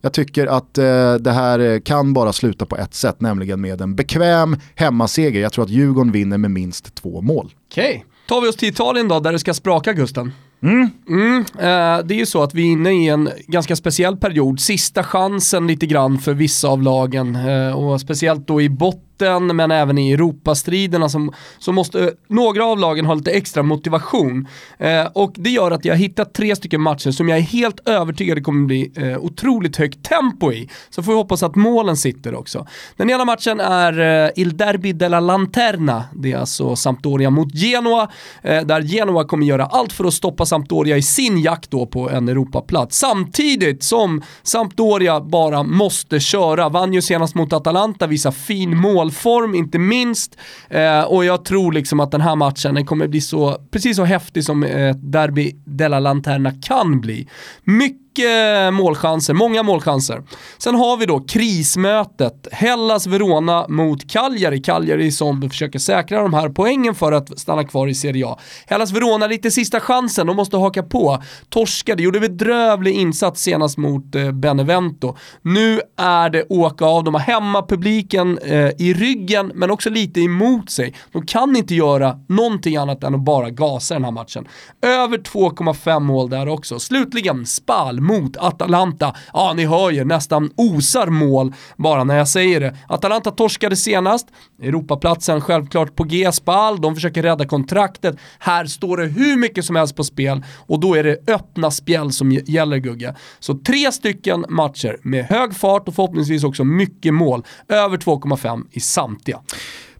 [0.01, 3.81] Jag tycker att eh, det här eh, kan bara sluta på ett sätt, nämligen med
[3.81, 5.41] en bekväm hemmaseger.
[5.41, 7.53] Jag tror att Djurgården vinner med minst två mål.
[7.71, 7.89] Okej.
[7.89, 8.01] Okay.
[8.27, 10.31] Tar vi oss till Italien då, där det ska spraka Gusten.
[10.63, 10.89] Mm.
[11.07, 14.59] Mm, eh, det är ju så att vi är inne i en ganska speciell period,
[14.59, 19.11] sista chansen lite grann för vissa av lagen eh, och speciellt då i botten
[19.53, 24.47] men även i Europastriderna som, så måste några av lagen ha lite extra motivation.
[24.79, 27.89] Eh, och det gör att jag har hittat tre stycken matcher som jag är helt
[27.89, 30.69] övertygad kommer bli eh, otroligt högt tempo i.
[30.89, 32.67] Så får vi hoppas att målen sitter också.
[32.97, 36.03] Den ena matchen är eh, Il Derby della Lanterna.
[36.15, 40.45] Det är alltså Sampdoria mot Genoa, eh, där Genoa kommer göra allt för att stoppa
[40.51, 42.97] Sampdoria i sin jakt då på en Europaplats.
[42.97, 46.69] Samtidigt som Sampdoria bara måste köra.
[46.69, 50.37] Vann ju senast mot Atalanta, visar fin målform inte minst.
[50.69, 54.03] Eh, och jag tror liksom att den här matchen den kommer bli så, precis så
[54.03, 57.27] häftig som ett derby della Lanterna kan bli.
[57.63, 60.23] Mycket mycket målchanser, många målchanser.
[60.57, 64.61] Sen har vi då krismötet, Hellas-Verona mot Cagliari.
[64.61, 68.39] Cagliari som försöker säkra de här poängen för att stanna kvar i Serie A.
[68.67, 71.23] Hellas-Verona, lite sista chansen, de måste haka på.
[71.49, 75.15] Torskade, gjorde bedrövlig insats senast mot eh, Benevento.
[75.41, 80.71] Nu är det åka av, de har hemmapubliken eh, i ryggen men också lite emot
[80.71, 80.95] sig.
[81.11, 84.47] De kan inte göra någonting annat än att bara gasa den här matchen.
[84.81, 86.79] Över 2,5 mål där också.
[86.79, 89.15] Slutligen, Spal mot Atalanta.
[89.33, 92.77] Ja, ni hör ju, nästan osar mål bara när jag säger det.
[92.87, 94.27] Atalanta torskade senast,
[94.61, 98.15] Europaplatsen självklart på G, Spal, de försöker rädda kontraktet.
[98.39, 102.11] Här står det hur mycket som helst på spel och då är det öppna spjäll
[102.11, 103.15] som gäller Gugge.
[103.39, 107.43] Så tre stycken matcher med hög fart och förhoppningsvis också mycket mål.
[107.67, 109.39] Över 2,5 i samtliga.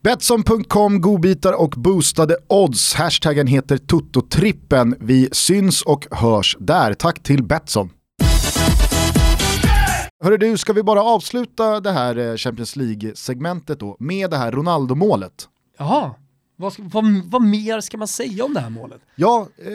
[0.03, 2.93] Betsson.com, godbitar och boostade odds.
[2.93, 4.95] Hashtaggen heter TotoTrippen.
[4.99, 6.93] Vi syns och hörs där.
[6.93, 7.89] Tack till Betsson.
[10.23, 14.51] Hörru du, ska vi bara avsluta det här eh, Champions League-segmentet då med det här
[14.51, 15.33] Ronaldo-målet?
[15.77, 16.11] Jaha.
[16.61, 19.01] Vad, vad, vad, mer ska man säga om det här målet?
[19.15, 19.65] Ja, eh,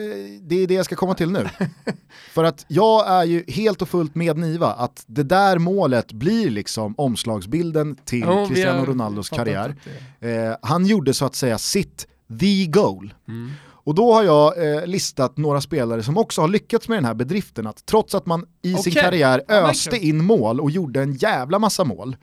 [0.41, 1.49] det är det jag ska komma till nu.
[2.31, 6.49] För att jag är ju helt och fullt med Niva att det där målet blir
[6.49, 9.75] liksom omslagsbilden till oh, Cristiano Ronaldos karriär.
[10.19, 12.07] Eh, han gjorde så att säga sitt
[12.39, 13.13] the goal.
[13.27, 13.51] Mm.
[13.65, 17.13] Och då har jag eh, listat några spelare som också har lyckats med den här
[17.13, 18.83] bedriften att trots att man i okay.
[18.83, 22.15] sin karriär öste in mål och gjorde en jävla massa mål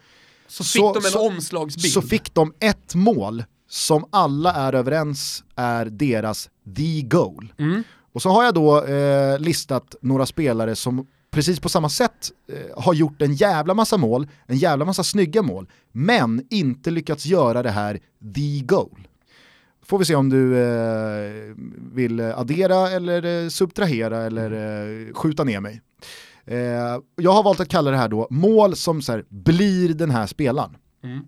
[0.48, 1.92] så fick så, de en så, omslagsbild.
[1.92, 3.44] Så fick de ett mål
[3.74, 7.52] som alla är överens är deras the goal.
[7.58, 7.82] Mm.
[8.12, 12.82] Och så har jag då eh, listat några spelare som precis på samma sätt eh,
[12.84, 17.62] har gjort en jävla massa mål, en jävla massa snygga mål, men inte lyckats göra
[17.62, 18.00] det här
[18.34, 19.08] the goal.
[19.82, 21.54] Får vi se om du eh,
[21.92, 25.80] vill addera eller eh, subtrahera eller eh, skjuta ner mig.
[26.44, 30.10] Eh, jag har valt att kalla det här då mål som så här, blir den
[30.10, 30.76] här spelaren.
[31.04, 31.24] Mm.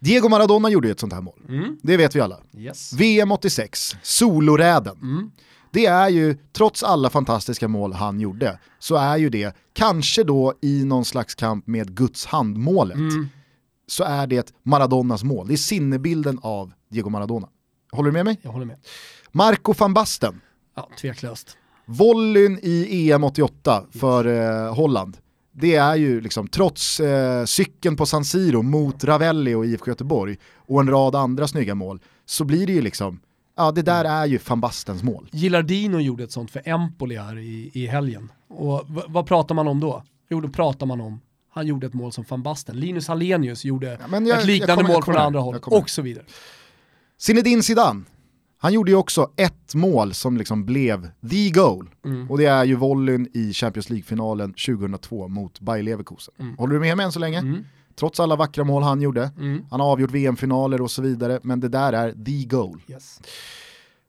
[0.00, 1.40] Diego Maradona gjorde ju ett sånt här mål.
[1.48, 1.78] Mm.
[1.82, 2.38] Det vet vi alla.
[2.56, 2.92] Yes.
[2.92, 4.96] VM 86, soloräden.
[4.96, 5.30] Mm.
[5.70, 10.54] Det är ju, trots alla fantastiska mål han gjorde, så är ju det, kanske då
[10.60, 13.28] i någon slags kamp med Guds handmålet, mm.
[13.86, 15.48] så är det Maradonas mål.
[15.48, 17.48] Det är sinnebilden av Diego Maradona.
[17.92, 18.40] Håller du med mig?
[18.42, 18.76] Jag håller med.
[19.32, 20.40] Marco van Basten.
[20.76, 21.56] Ja, tveklöst.
[21.86, 25.16] Volleyn i EM 88 för eh, Holland
[25.60, 30.36] det är ju liksom, trots eh, cykeln på San Siro mot Ravelli och IFK Göteborg
[30.56, 33.20] och en rad andra snygga mål, så blir det ju liksom,
[33.56, 35.28] ja det där är ju van Bastens mål.
[35.32, 38.32] Gilardino gjorde ett sånt för Empoli här i, i helgen.
[38.48, 40.02] Och vad pratar man om då?
[40.30, 42.80] Jo, då pratar man om han gjorde ett mål som van Basten.
[42.80, 46.24] Linus Hallenius gjorde ja, jag, ett liknande kommer, mål från andra håll och så vidare.
[47.18, 48.04] Zinedine Zidane,
[48.60, 51.90] han gjorde ju också ett mål som liksom blev the goal.
[52.04, 52.30] Mm.
[52.30, 56.34] Och det är ju volleyn i Champions League-finalen 2002 mot Bayer Leverkusen.
[56.38, 56.58] Mm.
[56.58, 57.38] Håller du med mig än så länge?
[57.38, 57.64] Mm.
[57.94, 59.30] Trots alla vackra mål han gjorde.
[59.38, 59.64] Mm.
[59.70, 62.80] Han har avgjort VM-finaler och så vidare, men det där är the goal.
[62.88, 63.20] Yes.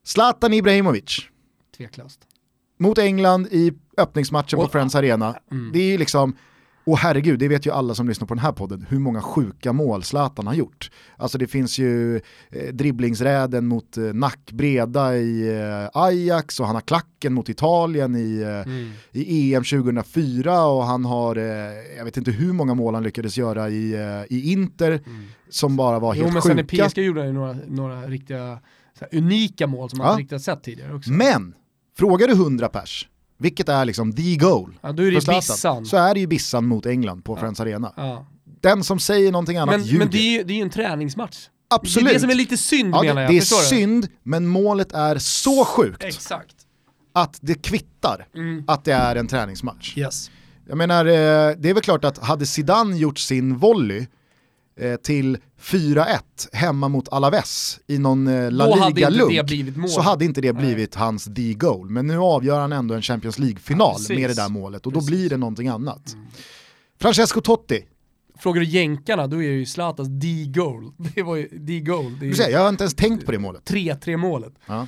[0.04, 1.20] Zlatan Ibrahimovic.
[1.78, 2.20] Tveklöst.
[2.80, 5.36] Mot England i öppningsmatchen och, på Friends Arena.
[5.52, 5.72] Mm.
[5.74, 6.36] Det är ju liksom
[6.89, 9.73] Och herregud, det vet ju alla som lyssnar på den här podden, hur många sjuka
[9.73, 10.91] mål Zlatan har gjort.
[11.17, 16.81] Alltså det finns ju eh, dribblingsräden mot eh, nackbreda i eh, Ajax och han har
[16.81, 18.91] klacken mot Italien i, eh, mm.
[19.11, 21.43] i EM 2004 och han har, eh,
[21.97, 25.27] jag vet inte hur många mål han lyckades göra i, eh, i Inter mm.
[25.49, 26.55] som bara var helt jo, men sjuka.
[26.55, 28.59] Sen i PSG gjorde han ju några, några riktiga
[29.11, 30.11] unika mål som man ja.
[30.11, 31.11] inte riktigt sett tidigare också.
[31.11, 31.53] Men,
[31.97, 33.09] frågar du 100 pers,
[33.39, 35.85] vilket är liksom the goal ja, då är det Bissan.
[35.85, 37.39] så är det ju Bissan mot England på ja.
[37.39, 37.93] Friends Arena.
[37.97, 38.27] Ja.
[38.61, 39.99] Den som säger någonting annat men, ljuger.
[39.99, 41.47] Men det är ju det är en träningsmatch.
[41.69, 42.05] Absolut.
[42.05, 43.31] Det är det som är lite synd ja, menar jag.
[43.31, 46.03] Det är synd, men målet är så sjukt.
[46.03, 46.55] Exakt.
[47.13, 48.63] Att det kvittar mm.
[48.67, 49.97] att det är en träningsmatch.
[49.97, 50.31] Yes.
[50.67, 51.11] Jag menar, eh,
[51.57, 54.05] det är väl klart att hade Zidane gjort sin volley
[55.03, 56.19] till 4-1
[56.53, 61.03] hemma mot Alaves i någon eh, La Liga-lunk så hade inte det blivit Nej.
[61.03, 61.89] hans D-goal.
[61.89, 64.99] Men nu avgör han ändå en Champions League-final ja, med det där målet och då
[64.99, 65.09] precis.
[65.09, 66.13] blir det någonting annat.
[66.13, 66.25] Mm.
[66.99, 67.86] Francesco Totti.
[68.39, 70.91] Frågar du jänkarna då är det ju Zlatans D-goal.
[71.15, 72.34] Det var ju D-goal.
[72.49, 73.71] Jag har inte ens tänkt på det målet.
[73.71, 74.53] 3-3 målet.
[74.65, 74.88] Ja.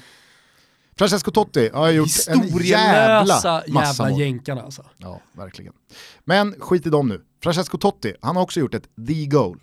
[0.97, 4.19] Francesco Totti har gjort en jävla massa jävla mål.
[4.19, 4.85] jänkarna alltså.
[4.97, 5.73] Ja, verkligen.
[6.25, 7.21] Men skit i dem nu.
[7.43, 9.59] Francesco Totti, han har också gjort ett the-goal.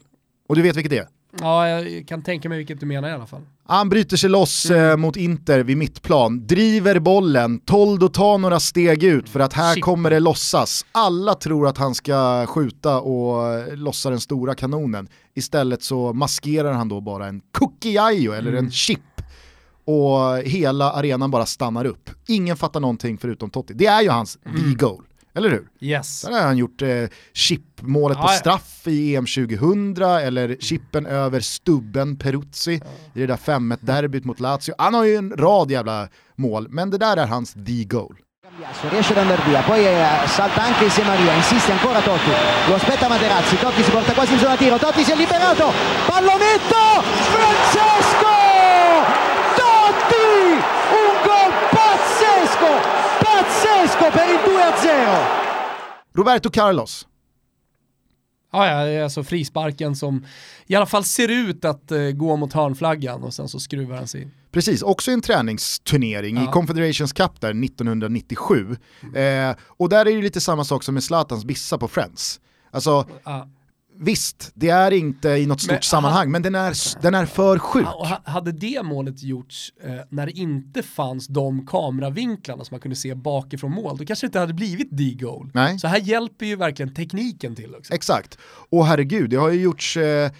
[0.48, 1.08] Och du vet vilket det är?
[1.40, 3.40] Ja, jag kan tänka mig vilket du menar i alla fall.
[3.66, 4.90] Han bryter sig loss mm.
[4.90, 9.74] eh, mot Inter vid mittplan, driver bollen, Toldo tar några steg ut för att här
[9.74, 9.84] Shit.
[9.84, 10.86] kommer det lossas.
[10.92, 15.08] Alla tror att han ska skjuta och lossa den stora kanonen.
[15.34, 18.02] Istället så maskerar han då bara en cookie
[18.36, 18.64] eller mm.
[18.64, 19.00] en chip
[19.84, 22.10] och hela arenan bara stannar upp.
[22.28, 23.74] Ingen fattar någonting förutom Totti.
[23.74, 24.56] Det är ju hans mm.
[24.56, 25.04] V-goal.
[25.38, 25.68] Eller hur?
[25.80, 26.22] Yes.
[26.22, 31.40] Där har han gjort eh, chipmålet ja, på straff i EM 2000 eller chippen över
[31.40, 32.80] stubben Peruzzi
[33.14, 34.74] i det där 5-1 derbyt mot Lazio.
[34.78, 38.16] Han har ju en rad jävla mål, men det där är hans D-goal.
[38.90, 42.32] riesce ad andare via, poi eh, salta anche insieme a Maria, insiste ancora Totti,
[42.68, 45.72] lo aspetta Materazzi, Totti si porta quasi in zona tiro, Totti si è liberato,
[46.06, 47.97] pallonetto, Francesco!
[54.10, 55.24] Per il 2-0!
[56.14, 57.06] Roberto Carlos.
[58.52, 60.26] Ja, ja, alltså frisparken som
[60.66, 64.06] i alla fall ser ut att uh, gå mot hörnflaggan och sen så skruvar han
[64.06, 64.30] sig in.
[64.50, 66.44] Precis, också en träningsturnering ja.
[66.44, 68.76] i Confederations Cup där 1997.
[69.02, 69.50] Mm.
[69.50, 72.40] Eh, och där är det lite samma sak som med Zlatans bissa på Friends.
[72.70, 73.48] Alltså, ja
[74.00, 77.26] visst, det är inte i något stort men, sammanhang, ha, men den är, den är
[77.26, 77.86] för sjuk.
[77.86, 82.96] Ha, hade det målet gjorts eh, när det inte fanns de kameravinklarna som man kunde
[82.96, 85.50] se bakifrån mål, då kanske det inte hade blivit D-goal.
[85.80, 87.94] Så här hjälper ju verkligen tekniken till också.
[87.94, 88.38] Exakt,
[88.70, 90.30] och herregud, det har ju gjorts eh,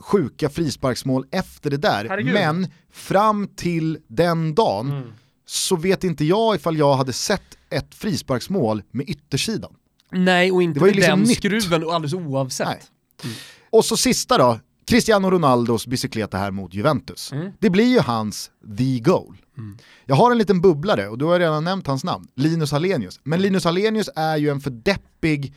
[0.00, 2.34] sjuka frisparksmål efter det där, herregud.
[2.34, 5.12] men fram till den dagen mm.
[5.46, 9.74] så vet inte jag ifall jag hade sett ett frisparksmål med yttersidan.
[10.12, 11.38] Nej, och inte med liksom den nytt.
[11.38, 12.90] skruven alldeles oavsett.
[13.24, 13.36] Mm.
[13.70, 17.32] Och så sista då, Cristiano Ronaldos bicykleta här mot Juventus.
[17.32, 17.52] Mm.
[17.58, 19.36] Det blir ju hans the goal.
[19.58, 19.78] Mm.
[20.06, 23.20] Jag har en liten bubblare och du har redan nämnt hans namn, Linus Hallenius.
[23.22, 25.54] Men Linus Hallenius är ju en för deppig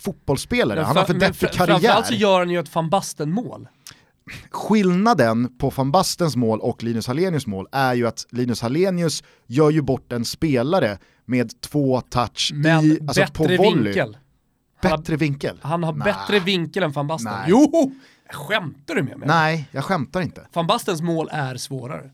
[0.00, 1.66] fotbollsspelare, han har för deppig karriär.
[1.66, 3.68] Framförallt så gör han ju ett van Basten-mål.
[4.50, 9.70] Skillnaden på van Bastens mål och Linus Hallenius mål är ju att Linus Hallenius gör
[9.70, 13.82] ju bort en spelare med två touch Men i, alltså på volley.
[13.82, 14.16] Vinkel.
[14.82, 15.58] Bättre vinkel?
[15.62, 16.04] Han har nah.
[16.04, 17.32] bättre vinkel än van Basten.
[17.32, 17.44] Nej.
[17.48, 17.92] Jo!
[18.30, 19.28] Skämtar du med mig?
[19.28, 20.46] Nej, jag skämtar inte.
[20.52, 22.10] Van Bastens mål är svårare.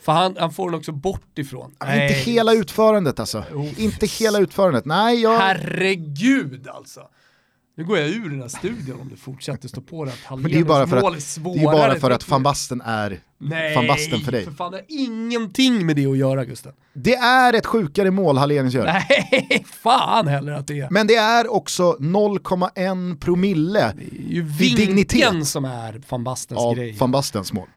[0.00, 1.74] För han, han får den också bort ifrån.
[1.80, 2.02] Nej.
[2.02, 3.38] Inte hela utförandet alltså.
[3.38, 4.84] Oh, inte hela utförandet.
[4.84, 5.38] Nej, jag...
[5.38, 7.00] Herregud alltså.
[7.74, 10.50] Nu går jag ur den här studion om du fortsätter stå på det att Men
[10.52, 13.74] det är bara för att, är det är bara för att van Basten är Nej,
[13.74, 14.44] van Basten för dig.
[14.44, 16.72] för fan det har ingenting med det att göra Gusten.
[16.92, 18.84] Det är ett sjukare mål Hallenius gör.
[18.84, 20.90] Nej, fan heller att det är.
[20.90, 26.72] Men det är också 0,1 promille Det är ju vinkeln som är van Bastens ja,
[26.72, 26.96] grej.
[27.00, 27.68] van Bastens mål.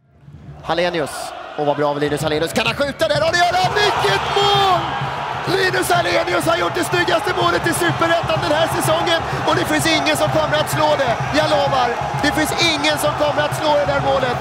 [0.63, 1.11] Hallenius,
[1.59, 3.17] och vad bra av Linus Hallenius, kan han skjuta den?
[3.23, 3.73] Och det gör han!
[3.73, 5.04] Vilket mål!
[5.47, 9.87] Linus Alenius har gjort det snyggaste målet i Superettan den här säsongen och det finns
[9.97, 11.13] ingen som kommer att slå det.
[11.39, 11.89] Jag lovar,
[12.23, 14.37] det finns ingen som kommer att slå det där målet.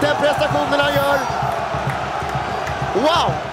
[0.00, 1.18] Den prestationen han gör.
[2.94, 3.47] Wow!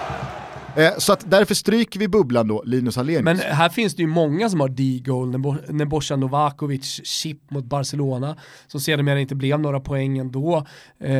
[0.75, 3.23] Eh, så att därför stryker vi bubblan då, Linus Hallenius.
[3.23, 5.29] Men här finns det ju många som har D-goal,
[5.69, 10.65] när Bosan Novakovic chip mot Barcelona, som sedermera inte blev några poäng ändå.
[10.99, 11.15] Eh,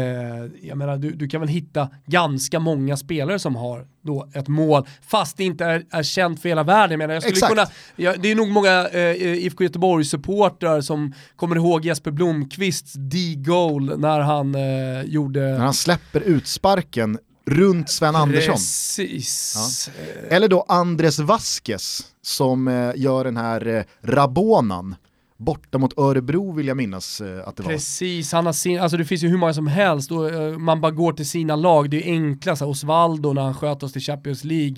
[0.62, 4.88] jag menar, du, du kan väl hitta ganska många spelare som har då ett mål,
[5.02, 6.92] fast det inte är, är känt för hela världen.
[6.92, 11.56] Jag menar, jag skulle kunna, ja, det är nog många eh, IFK Göteborg-supportrar som kommer
[11.56, 15.40] ihåg Jesper Blomqvists D-goal när han eh, gjorde...
[15.40, 18.54] När han släpper utsparken runt Sven Andersson.
[18.56, 19.90] Precis.
[19.98, 20.36] Ja.
[20.36, 24.96] Eller då Andres Vasquez som eh, gör den här eh, Rabonan
[25.38, 27.72] borta mot Örebro vill jag minnas eh, att det var.
[27.72, 30.82] Precis, han har sin, alltså det finns ju hur många som helst och uh, man
[30.82, 34.44] bara går till sina lag, det är enklast, Osvaldo när han sköt oss till Champions
[34.44, 34.76] League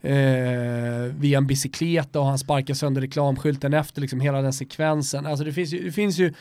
[0.00, 5.26] eh, via en bicykleta och han sparkar sönder reklamskylten efter liksom hela den sekvensen.
[5.26, 6.34] Alltså det finns ju, det finns ju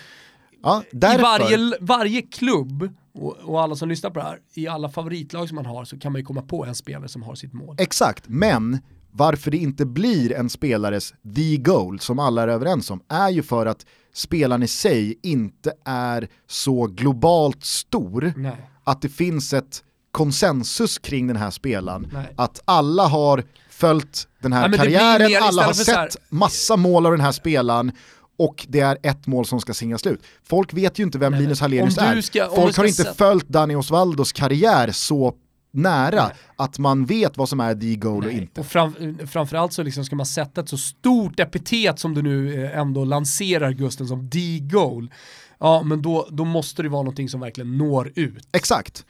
[0.66, 4.90] ja, i varje, varje klubb och, och, alla som lyssnar på det här, i alla
[4.90, 7.54] favoritlag som man har så kan man ju komma på en spelare som har sitt
[7.54, 7.76] mål.
[7.80, 8.80] Exakt, men
[9.12, 13.44] varför det inte blir en spelares the goal som alla är överens om är ju
[13.44, 18.70] för att spelaren i sig inte är så globalt stor Nej.
[18.84, 22.10] att det finns ett konsensus kring den här spelaren.
[22.14, 22.34] Nej.
[22.36, 26.10] Att alla har följt den här Nej, karriären, alla har sett här...
[26.30, 27.92] massa mål av den här spelaren
[28.38, 30.24] och det är ett mål som ska singa slut.
[30.44, 32.22] Folk vet ju inte vem Nej, Linus Hallenius är.
[32.22, 33.14] Ska, Folk har inte sätta...
[33.14, 35.36] följt Danny Osvaldos karriär så
[35.72, 36.36] nära Nej.
[36.56, 38.28] att man vet vad som är the goal Nej.
[38.28, 38.62] och inte.
[38.62, 42.66] Och fram, framförallt så liksom ska man sätta ett så stort epitet som du nu
[42.66, 45.12] eh, ändå lanserar Gusten som the goal.
[45.60, 48.48] Ja men då, då måste det vara någonting som verkligen når ut.
[48.52, 49.06] Exakt.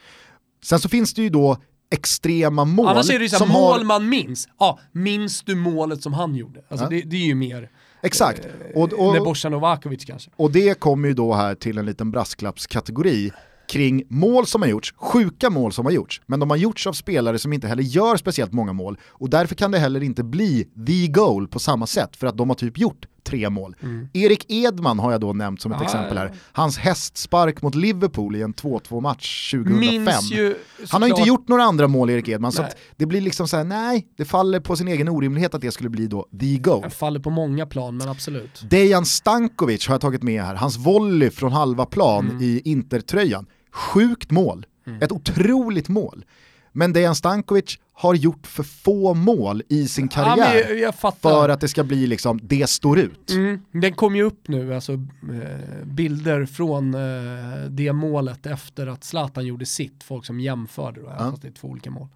[0.64, 1.58] Sen så finns det ju då
[1.92, 2.88] extrema mål.
[2.88, 3.84] Annars är det ju så mål har...
[3.84, 4.48] man minns.
[4.60, 6.62] Ja, minns du målet som han gjorde?
[6.70, 6.90] Alltså ja.
[6.90, 7.70] det, det, är ju mer
[8.06, 8.46] Exakt.
[8.46, 10.32] Eh, och, och, Nebojsa Novakovic kanske.
[10.36, 13.32] Och det kommer ju då här till en liten brasklappskategori
[13.68, 16.94] kring mål som har gjorts, sjuka mål som har gjorts, men de har gjorts av
[16.94, 20.68] spelare som inte heller gör speciellt många mål och därför kan det heller inte bli
[20.88, 23.76] the goal på samma sätt för att de har typ gjort tre mål.
[23.82, 24.10] Mm.
[24.14, 26.34] Erik Edman har jag då nämnt som ett ah, exempel här.
[26.52, 30.14] Hans hästspark mot Liverpool i en 2-2 match 2005.
[30.24, 30.56] Ju,
[30.90, 32.72] Han har inte gjort några andra mål Erik Edman nej.
[32.72, 35.90] så det blir liksom såhär, nej, det faller på sin egen orimlighet att det skulle
[35.90, 36.82] bli då the goal.
[36.82, 38.64] Det faller på många plan men absolut.
[38.70, 42.44] Dejan Stankovic har jag tagit med här, hans volley från halva plan mm.
[42.44, 43.46] i intertröjan.
[43.72, 45.02] Sjukt mål, mm.
[45.02, 46.26] ett otroligt mål.
[46.72, 51.50] Men Dejan Stankovic har gjort för få mål i sin karriär ja, jag, jag för
[51.50, 53.30] att det ska bli liksom, det står ut.
[53.32, 59.04] Mm, den kom ju upp nu, alltså eh, bilder från eh, det målet efter att
[59.04, 61.18] Zlatan gjorde sitt, folk som jämförde då, ja.
[61.18, 62.08] fast det är två olika mål.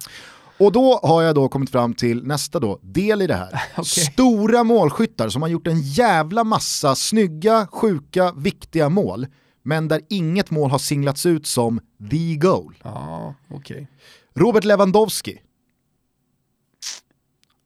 [0.58, 3.62] Och då har jag då kommit fram till nästa då, del i det här.
[3.72, 3.84] okay.
[3.84, 9.26] Stora målskyttar som har gjort en jävla massa snygga, sjuka, viktiga mål
[9.62, 12.74] men där inget mål har singlats ut som the goal.
[12.82, 13.86] Ja, okay.
[14.34, 15.38] Robert Lewandowski.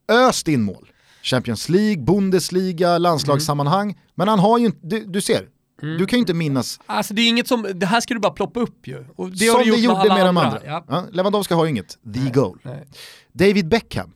[0.09, 0.91] Öst in mål.
[1.23, 3.91] Champions League, Bundesliga, landslagssammanhang.
[3.91, 4.01] Mm.
[4.15, 5.49] Men han har ju inte, du, du ser,
[5.83, 5.99] Mm.
[5.99, 6.81] Du kan ju inte minnas...
[6.87, 9.05] Alltså det är inget som, det här ska du bara ploppa upp ju.
[9.17, 10.61] Och det som har du gjort det gjorde med, med de andra.
[10.67, 10.85] Ja.
[10.89, 12.59] Ja, Lewandowski har ju inget, the nej, goal.
[12.63, 12.87] Nej.
[13.33, 14.13] David Beckham.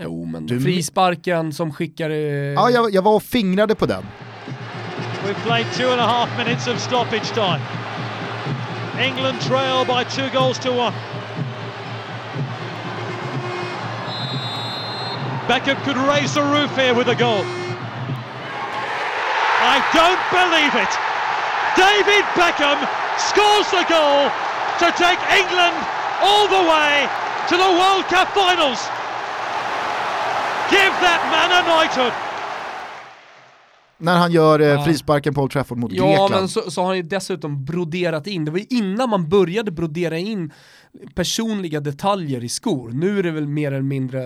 [0.00, 0.60] Jo men du...
[0.60, 2.10] frisparken som skickar...
[2.10, 2.16] Eh...
[2.16, 4.04] Ja, jag, jag var och fingrade på den.
[5.26, 7.60] We've played two and a half minutes of stoppage time.
[8.98, 10.92] England trail by two goals to one.
[15.48, 17.42] Beckham could raise the roof here with a goal.
[19.74, 20.92] I don't believe it.
[21.74, 22.78] David Beckham
[23.16, 24.30] scores the goal
[24.80, 25.76] to take England
[26.20, 27.08] all the way
[27.48, 28.80] to the World Cup finals.
[30.70, 32.12] Give that man a knighthood.
[34.00, 36.32] När han gör eh, frisparken på Old Trafford mot ja, Grekland.
[36.32, 39.28] Ja, men så, så, har han ju dessutom broderat in, det var ju innan man
[39.28, 40.52] började brodera in
[41.14, 42.90] personliga detaljer i skor.
[42.90, 44.20] Nu är det väl mer eller mindre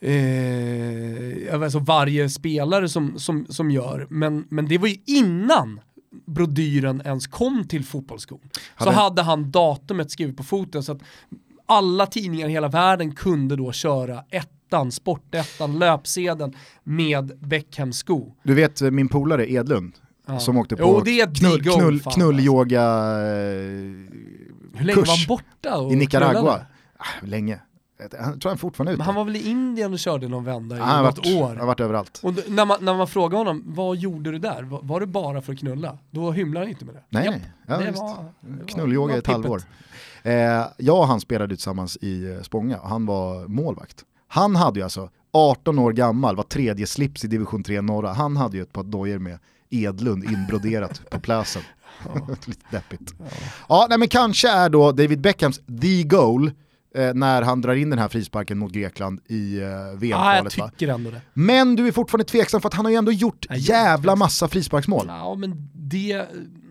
[0.00, 5.80] eh, alltså varje spelare som, som, som gör, men, men det var ju innan
[6.26, 8.40] brodyren ens kom till fotbollsskon.
[8.78, 11.02] Så hade han datumet skrivet på foten så att
[11.66, 16.52] alla tidningar i hela världen kunde då köra ett ettan, sportettan, löpsedeln
[16.84, 18.34] med Beckhams sko.
[18.42, 19.92] Du vet min polare Edlund,
[20.26, 20.40] ja.
[20.40, 22.82] som åkte på jo, det är knull, knull, knullyoga
[24.74, 25.92] Hur länge var han borta?
[25.92, 26.60] I Nicaragua.
[26.98, 27.60] Ah, länge.
[27.98, 28.98] Jag tror han fortfarande är ute.
[28.98, 31.48] Men han var väl i Indien och körde någon vända i något varit, år?
[31.48, 32.20] Han har varit överallt.
[32.22, 34.62] Och när man, när man frågar honom, vad gjorde du där?
[34.62, 35.98] Var, var det bara för att knulla?
[36.10, 37.02] Då hymlar han inte med det.
[37.08, 37.34] Nej, Japp,
[37.66, 39.62] ja, det var, Knullyoga i ett halvår.
[40.22, 40.32] Eh,
[40.76, 44.04] jag och han spelade tillsammans i eh, Spånga, han var målvakt.
[44.28, 48.36] Han hade ju alltså, 18 år gammal, var tredje slips i division 3 norra, han
[48.36, 49.38] hade ju ett par dojor med
[49.70, 51.62] Edlund inbroderat på pläsen.
[52.04, 52.26] Ja.
[52.44, 53.14] Lite deppigt.
[53.18, 53.24] Ja,
[53.68, 56.50] ja nej, men kanske är då David Beckhams the goal
[56.98, 59.68] eh, när han drar in den här frisparken mot Grekland i eh,
[59.98, 60.78] VM-kvalet.
[60.78, 61.20] Det.
[61.34, 64.48] Men du är fortfarande tveksam för att han har ju ändå gjort ja, jävla massa
[64.48, 65.04] frisparksmål.
[65.08, 66.26] Ja, men det,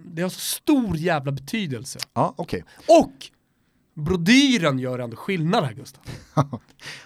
[0.05, 1.99] det har så stor jävla betydelse.
[2.13, 2.63] Ja, okej.
[2.63, 2.97] Okay.
[2.99, 3.13] Och
[4.03, 6.03] brodyren gör ändå skillnad här Gustav.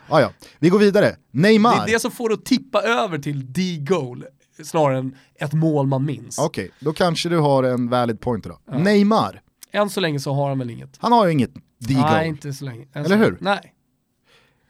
[0.10, 1.16] ja, ja, vi går vidare.
[1.32, 1.76] Neymar.
[1.76, 4.26] Det är det som får att tippa över till D-goal
[4.64, 6.40] snarare än ett mål man minns.
[6.40, 8.60] Okej, okay, då kanske du har en valid point då.
[8.72, 8.78] Ja.
[8.78, 9.42] Neymar.
[9.72, 10.98] Än så länge så har han väl inget.
[11.00, 11.52] Han har ju inget
[11.88, 12.88] the Nej, inte så länge.
[12.94, 13.38] Eller hur?
[13.42, 13.74] Nej.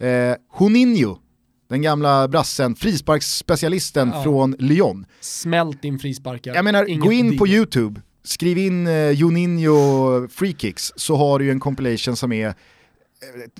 [0.09, 1.17] Eh, Juninho,
[1.69, 4.23] den gamla brassen, frisparksspecialisten Ja.
[4.23, 5.05] från Lyon.
[5.19, 6.55] Smält in frisparkar.
[6.55, 7.47] Jag menar, Inget gå in på.
[7.47, 12.47] YouTube, skriv in eh, Juninho free kicks så har du ju en compilation som är
[12.47, 12.53] eh,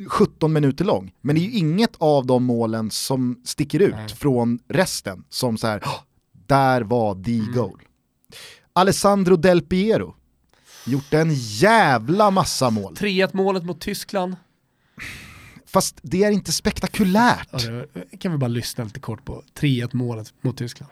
[0.08, 1.12] 17 minuter lång.
[1.22, 4.10] Men det är ju inget av de målen som sticker ut Nej.
[4.10, 6.00] från resten som så här, "Åh,
[6.48, 7.52] där var the Mm.
[7.54, 7.82] goal.
[8.74, 10.16] Alessandro Del Piero,
[10.86, 12.94] gjort en jävla massa mål.
[12.94, 14.36] 3-1 målet mot Tyskland.
[15.74, 17.50] Fast det är inte spektakulärt.
[17.52, 19.44] Ja, det kan vi bara lyssna lite kort på.
[19.60, 20.92] 3-1 målet mot Tyskland.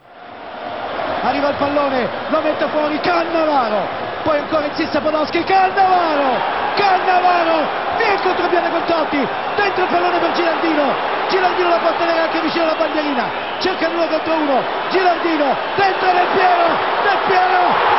[1.23, 3.81] Arriva il pallone, lo mette fuori Cannavaro.
[4.23, 6.31] Poi ancora insiste Podolski, Cannavaro!
[6.79, 7.57] Cannavaro!
[7.97, 9.21] Via il contropiede con Totti.
[9.59, 10.85] Dentro il pallone per Girardino.
[11.29, 13.25] Girardino la può tenere anche vicino alla bandierina.
[13.59, 14.63] Cerca il 2 contro 1.
[14.91, 15.47] Girardino.
[15.75, 16.67] Dentro Del Piero.
[17.03, 17.98] Del Piero.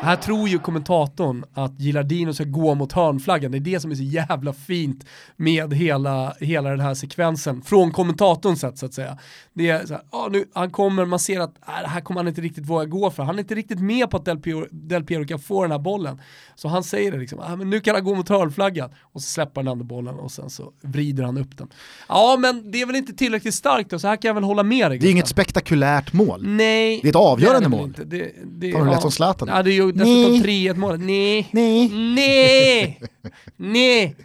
[0.00, 3.52] Här tror ju kommentatorn att Gilardino ska gå mot hörnflaggan.
[3.52, 5.04] Det är det som är så jävla fint
[5.36, 7.62] med hela, hela den här sekvensen.
[7.62, 9.18] Från kommentatorns sätt så att säga.
[9.52, 12.28] Det är så här, ah, nu, han kommer, man ser att det här kommer han
[12.28, 13.22] inte riktigt våga gå för.
[13.22, 15.78] Han är inte riktigt med på att Del Piero, Del Piero kan få den här
[15.78, 16.20] bollen.
[16.54, 18.90] Så han säger det liksom, ah, men nu kan han gå mot hörnflaggan.
[19.00, 21.68] Och så släpper han andra bollen och sen så vrider han upp den.
[22.08, 24.62] Ja men det är väl inte tillräckligt starkt då, så här kan jag väl hålla
[24.62, 26.42] med dig Det är inget spektakulärt mål.
[26.46, 27.00] Nej.
[27.02, 27.88] Det är ett avgörande det väl mål.
[27.88, 28.04] inte.
[28.04, 29.48] Det, det, Tar du lätt som Zlatan?
[29.48, 30.68] Ja, det är ju dessutom Nej.
[30.68, 31.00] 3-1 målet.
[31.00, 31.48] Nej.
[31.52, 31.88] Nej.
[31.88, 33.00] Nej.
[33.56, 34.16] Nej.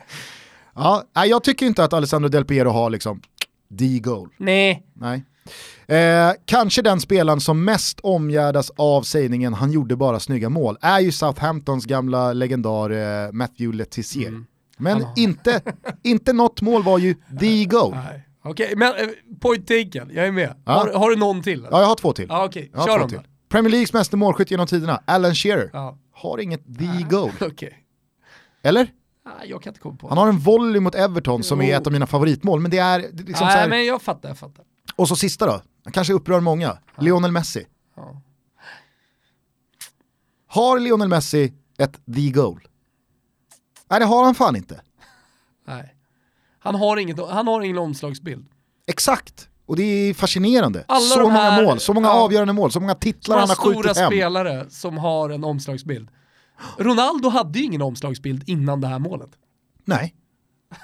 [0.76, 3.22] Ja, nej, jag tycker inte att Alessandro Del Piero har liksom
[3.80, 4.30] the goal.
[4.38, 4.84] Nej.
[4.94, 5.24] Nej.
[5.88, 11.00] Eh, kanske den spelaren som mest omgärdas av sägningen han gjorde bara snygga mål är
[11.00, 14.28] ju Southamptons gamla legendar eh, Matthew Letizier.
[14.28, 14.46] Mm.
[14.78, 15.62] Men inte,
[16.04, 17.98] inte något mål var ju the goal.
[18.44, 19.08] Okej, men eh,
[19.42, 20.12] point taken.
[20.14, 20.56] Jag är med.
[20.66, 20.72] Ja.
[20.72, 21.68] Har, har du någon till?
[21.72, 22.26] Ja, jag har två till.
[22.30, 23.20] Jag har Kör dem till.
[23.54, 25.98] Premier Leagues mesta målskytt genom tiderna, Alan Shearer, Ja.
[26.12, 27.32] har inget the goal.
[27.42, 27.86] Okej.
[28.64, 28.88] Eller?
[29.46, 30.10] Jag kan inte komma på.
[30.10, 31.78] Han har en volley mot Everton som är Jo.
[31.78, 34.02] ett av mina favoritmål, men det är det är liksom så Nej, här, men jag
[34.02, 34.66] fattar, jag fattar.
[34.96, 37.66] Och så sista då, Han kanske upprör många, Lionel Messi.
[37.96, 38.22] Ja.
[40.48, 42.68] Har Lionel Messi ett the goal?
[43.90, 44.82] Nej det har han fan inte.
[45.68, 45.96] Nej.
[46.60, 48.48] Han har, inget, han har ingen omslagsbild.
[48.88, 50.86] Exakt, och det är fascinerande.
[50.88, 52.14] Alla så många mål, så många ja.
[52.14, 54.12] avgörande mål, så många titlar han har stora skjutit hem.
[54.12, 56.10] spelare som har en omslagsbild.
[56.78, 59.30] Ronaldo hade ju ingen omslagsbild innan det här målet.
[59.86, 60.14] Nej,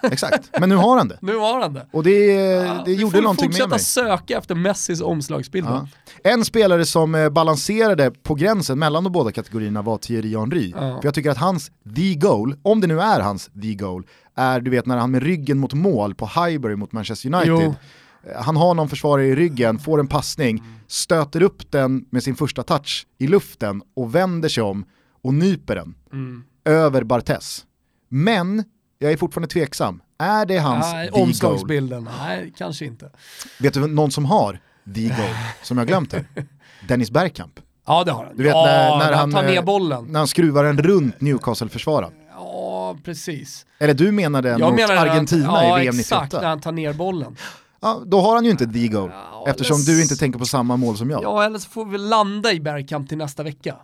[0.03, 0.49] exakt.
[0.59, 1.17] Men nu har han det.
[1.21, 1.87] Nu har han det.
[1.91, 3.79] Och det, Ja, det vi gjorde får någonting med fortsätta mig.
[3.79, 5.67] söka efter Messis omslagsbild.
[5.67, 5.87] Ja.
[6.23, 10.71] En spelare som eh, balanserade på gränsen mellan de båda kategorierna var Thierry Henry.
[10.71, 14.03] För jag tycker att hans the goal, om det nu är hans the goal,
[14.35, 17.63] är du vet när han med ryggen mot mål på Highbury mot Manchester United.
[17.65, 17.75] Jo.
[18.23, 22.35] Eh, Han har någon försvarare i ryggen, får en passning, stöter upp den med sin
[22.35, 24.85] första touch i luften och vänder sig om
[25.21, 26.43] och nyper den Mm.
[26.65, 27.65] över Bartes.
[28.09, 28.63] Men
[28.99, 30.01] jag är fortfarande tveksam.
[30.19, 31.21] Är det hans Nej, the goal?
[31.23, 33.11] omslagsbilden, nej kanske inte.
[33.59, 34.59] Vet du någon som har
[34.95, 36.25] the goal, som jag glömt här?
[36.87, 37.59] Dennis Bergkamp.
[37.87, 38.37] Ja det har han.
[38.37, 40.05] Du vet ja, när, när han, tar ner eh, bollen.
[40.05, 42.11] när han skruvar den runt Newcastle-försvararen.
[42.35, 43.65] Ja, precis.
[43.79, 46.41] Eller du menade Jag mot menar Argentina ja, i VM exakt, 98?
[46.41, 47.35] när han tar ner bollen.
[47.81, 50.77] Ja, då har han ju inte the goal, Ja, eftersom du inte tänker på samma
[50.77, 51.23] mål som jag.
[51.23, 53.75] Ja, eller så får vi landa i Bergkamp till nästa vecka.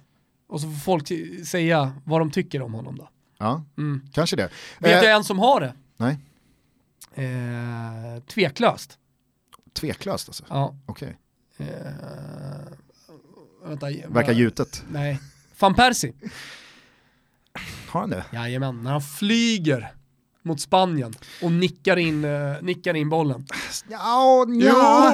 [0.48, 1.12] Och så får folk
[1.48, 3.10] säga vad de tycker om honom då.
[3.38, 4.02] Ja, Mm.
[4.14, 4.50] kanske det.
[4.80, 5.74] Vet Eh, jag en som har det?
[5.98, 6.18] Nej,
[7.18, 8.98] Eh, tveklöst.
[9.74, 10.44] tveklöst alltså.
[10.50, 10.76] Ja.
[10.86, 11.18] Okej.
[11.58, 11.66] Eh,
[13.66, 14.84] vänta, Verkar gjutet.
[14.92, 15.20] Nej.
[15.60, 16.14] Van Persie.
[17.88, 18.26] Har han det?
[18.34, 19.94] Jajamän, när han flyger
[20.46, 22.32] mot Spanien och nickar in, eh,
[22.62, 23.46] nickar in bollen.
[23.90, 25.12] Ja, Jo nja.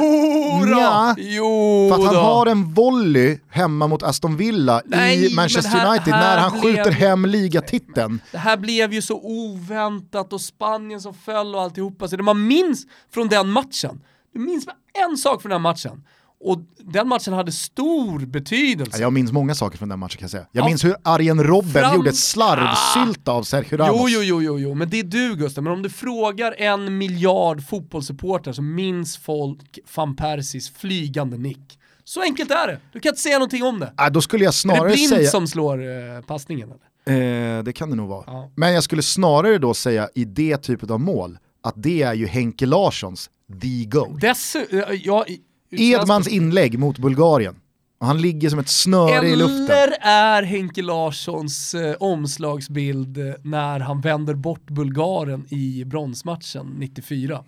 [0.59, 0.65] då!
[0.65, 1.15] Nja.
[1.17, 2.21] Jo För att han då.
[2.21, 6.51] har en volley hemma mot Aston Villa Nej, i Manchester här- United här när han
[6.61, 8.21] blev- skjuter hem ligatiteln.
[8.31, 12.07] Det här blev ju så oväntat och Spanien som föll och alltihopa.
[12.07, 14.01] Så det man minns från den matchen,
[14.33, 14.75] du minns bara
[15.09, 16.03] en sak från den matchen.
[16.43, 18.91] Och den matchen hade stor betydelse.
[18.97, 20.45] Ja, Jag minns många saker från den matchen kan jag säga.
[20.51, 20.67] Jag Ja.
[20.67, 24.01] minns hur Arjen Robben Fram- gjorde ett slarvsylt av Sergio Ramos.
[24.01, 25.63] Jo, jo, jo, jo, jo, men det är du Gustav.
[25.63, 31.77] Men om du frågar en miljard fotbollssupportrar så minns folk van Persies flygande nick.
[32.03, 32.79] Så enkelt är det.
[32.93, 33.93] Du kan inte säga någonting om det.
[33.99, 35.29] Äh, då skulle jag Är det snarare Blind säga...
[35.29, 35.77] som slår
[36.17, 37.57] eh, passningen eller?
[37.57, 38.23] Eh, det kan det nog vara.
[38.27, 38.51] Ja.
[38.55, 42.27] Men jag skulle snarare då säga i det typet av mål att det är ju
[42.27, 43.29] Henke Larssons
[43.61, 44.19] the goal.
[44.21, 45.41] Dessutom, ja, i-
[45.71, 47.55] Edmans inlägg mot Bulgarien.
[47.99, 49.63] Och han ligger som ett snöre i luften.
[49.63, 57.43] Eller är Henke Larssons eh, omslagsbild eh, när han vänder bort Bulgaren i bronsmatchen 94?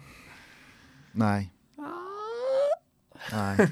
[1.12, 1.50] Nej.
[3.32, 3.58] Nej.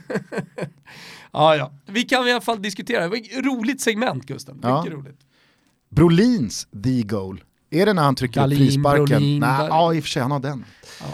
[1.33, 1.71] Ja, ja.
[1.85, 3.03] Vi kan i alla fall diskutera.
[3.03, 4.59] Det var ett roligt segment Gusten.
[4.63, 4.83] Ja.
[4.83, 5.19] Mycket roligt.
[5.89, 7.43] Brolins the goal.
[7.69, 9.39] Är det när han trycker Dahlin, upp frisparken?
[9.39, 10.65] Nej, ja i och för sig, han har den.
[10.99, 11.05] Ja.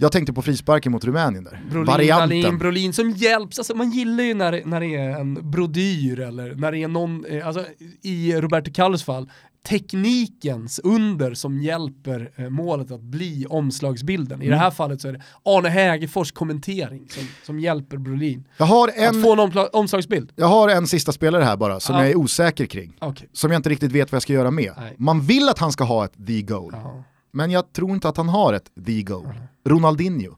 [0.00, 1.60] Jag tänkte på frisparken mot Rumänien där.
[1.70, 2.40] Brolin, Varianten.
[2.42, 6.54] Dahlin, Brolin som hjälps, alltså man gillar ju när, när det är en brodyr eller
[6.54, 7.64] när det är någon, eh, alltså
[8.02, 9.30] i Roberto Carlos fall,
[9.68, 14.42] teknikens under som hjälper eh, målet att bli omslagsbilden.
[14.42, 14.58] I Mm.
[14.58, 18.44] det här fallet så är det Arne Hägerfors kommentering som, som hjälper Brolin.
[18.58, 20.32] Jag har, Att en, få en omslagsbild.
[20.36, 22.00] jag har en sista spelare här bara som Ja.
[22.02, 22.96] jag är osäker kring.
[22.98, 23.28] Okej.
[23.32, 24.72] Som jag inte riktigt vet vad jag ska göra med.
[24.76, 24.94] Nej.
[24.98, 26.70] Man vill att han ska ha ett the goal.
[26.76, 27.04] Ja.
[27.30, 29.32] Men jag tror inte att han har ett the goal.
[29.64, 30.36] Ronaldinho.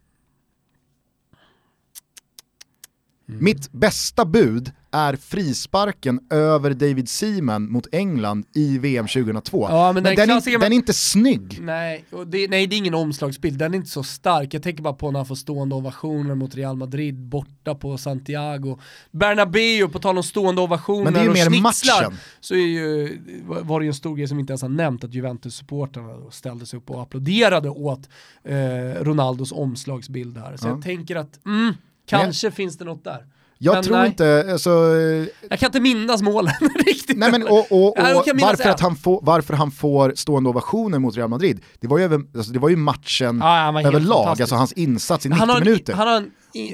[3.28, 3.44] Mm.
[3.44, 9.66] Mitt bästa bud är frisparken över David Seaman mot England i VM 2002.
[9.70, 11.58] Ja, men den den, är, den är inte snygg.
[11.60, 14.54] Nej, det, nej, det är ingen omslagsbild, den är inte så stark.
[14.54, 18.78] Jag tänker bara på när han får stående ovationer mot Real Madrid borta på Santiago.
[19.10, 22.18] Bernabéu, på tal om stående ovationer Men det är ju och mer schnitzlar, matchen.
[22.40, 25.04] så är ju, var det ju en stor grej som vi inte ens har nämnt,
[25.04, 28.08] att Juventus-supportrarna ställde sig upp och applåderade åt
[28.44, 28.54] eh,
[29.04, 30.56] Ronaldos omslagsbild här.
[30.56, 30.70] Så Ja.
[30.70, 31.74] jag tänker att, mm,
[32.06, 33.26] kanske finns det något där.
[33.64, 34.06] Jag Men tror nej.
[34.06, 36.54] inte, alltså, eh, Jag kan inte minnas målen
[36.86, 37.16] riktigt.
[37.18, 40.50] nej men, och, och, Ja, och minnas varför, att han får, varför han får stående
[40.50, 42.04] ovationer mot Real Madrid, det var ju,
[42.36, 45.92] alltså, det var ju matchen Ja, överlag, alltså hans insats i 90 han minuter.
[45.92, 46.30] Han har en,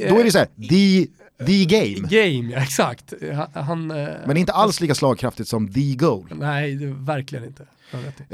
[0.09, 1.07] Då är det så här, the,
[1.47, 2.09] the game.
[2.09, 3.13] Game, ja exakt.
[3.55, 6.25] Han, eh, Men inte alls lika slagkraftigt som the goal.
[6.35, 7.67] Nej, det, verkligen inte.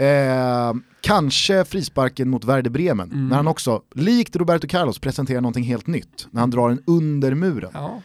[0.05, 3.29] Eh, kanske frisparken mot Werder Bremen, Mm.
[3.29, 6.27] när han också, likt Roberto Carlos, presenterar någonting helt nytt.
[6.31, 7.71] När han drar en under muren.
[7.75, 8.01] Ja,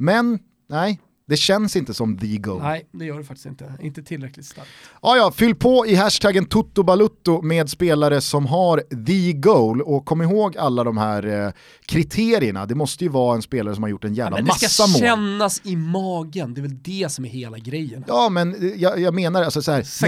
[0.00, 0.38] Men,
[0.68, 2.62] nej, det känns inte som the goal.
[2.62, 3.74] nej, det gör det faktiskt inte.
[3.80, 4.68] Inte tillräckligt starkt.
[5.02, 10.22] Ja, ja, fyll på i hashtaggen Toto med spelare som har the goal och kom
[10.22, 11.52] ihåg alla de här eh,
[11.86, 12.66] kriterierna.
[12.66, 14.86] Det måste ju vara en spelare som har gjort en jävla Men det ska massa
[14.86, 15.00] mål.
[15.00, 18.04] kännas i magen, det är väl det som är hela grejen.
[18.06, 20.06] Ja men eh, jag, jag menar alltså så här, Så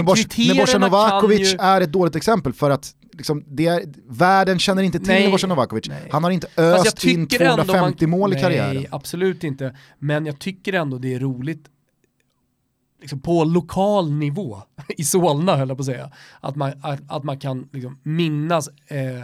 [0.53, 4.99] Nebojsa Novakovic ju- är ett dåligt exempel för att liksom, det är, världen känner inte
[4.99, 5.89] till Nej, Novakovic.
[5.89, 6.09] nej.
[6.11, 8.75] Han har inte öst in tycker ändå 250 man- mål i karriären.
[8.75, 9.75] Nej, absolut inte.
[9.99, 11.69] Men jag tycker ändå det är roligt
[13.03, 14.61] liksom på lokal nivå,
[14.97, 18.69] i Solna höll jag på att säga, att man, att, att man kan liksom minnas
[18.87, 19.23] eh,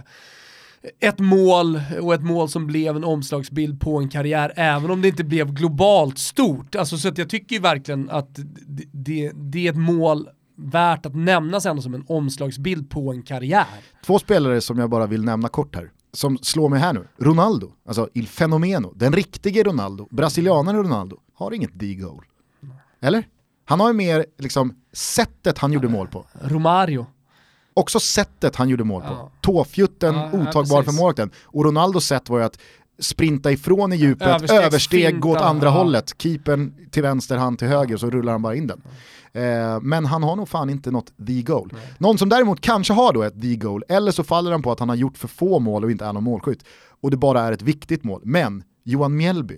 [0.99, 5.07] ett mål och ett mål som blev en omslagsbild på en karriär, även om det
[5.07, 6.75] inte blev globalt stort.
[6.75, 8.35] Alltså, så att jag tycker verkligen att
[8.67, 10.29] det, det, det är ett mål
[10.59, 13.65] värt att nämnas ändå som en omslagsbild på en karriär.
[14.05, 17.07] Två spelare som jag bara vill nämna kort här, som slår mig här nu.
[17.17, 22.25] Ronaldo, alltså Il Fenomeno, den riktige Ronaldo, brasilianaren Ronaldo, har inget D-goal.
[23.01, 23.23] Eller?
[23.65, 26.25] Han har ju mer liksom sättet han gjorde mål på.
[26.41, 27.05] Romario.
[27.73, 29.07] Också sättet han gjorde mål på.
[29.07, 29.31] Ja.
[29.41, 30.99] Tåfjutten, Ja, ja, otagbar för precis.
[30.99, 31.31] målvakten.
[31.43, 32.59] Och Ronaldos sätt var ju att
[32.99, 35.71] sprinta ifrån i djupet, Överstegsfintan, översteg, gå åt andra ja.
[35.71, 38.81] hållet, keepern till vänster, han till höger så rullar han bara in den.
[39.33, 41.73] Eh, men han har nog fan inte något the goal.
[41.97, 44.79] Någon som däremot kanske har då ett the goal, eller så faller han på att
[44.79, 46.63] han har gjort för få mål och inte är någon målskytt.
[47.01, 48.21] Och det bara är ett viktigt mål.
[48.23, 49.57] Men Johan Mjällby,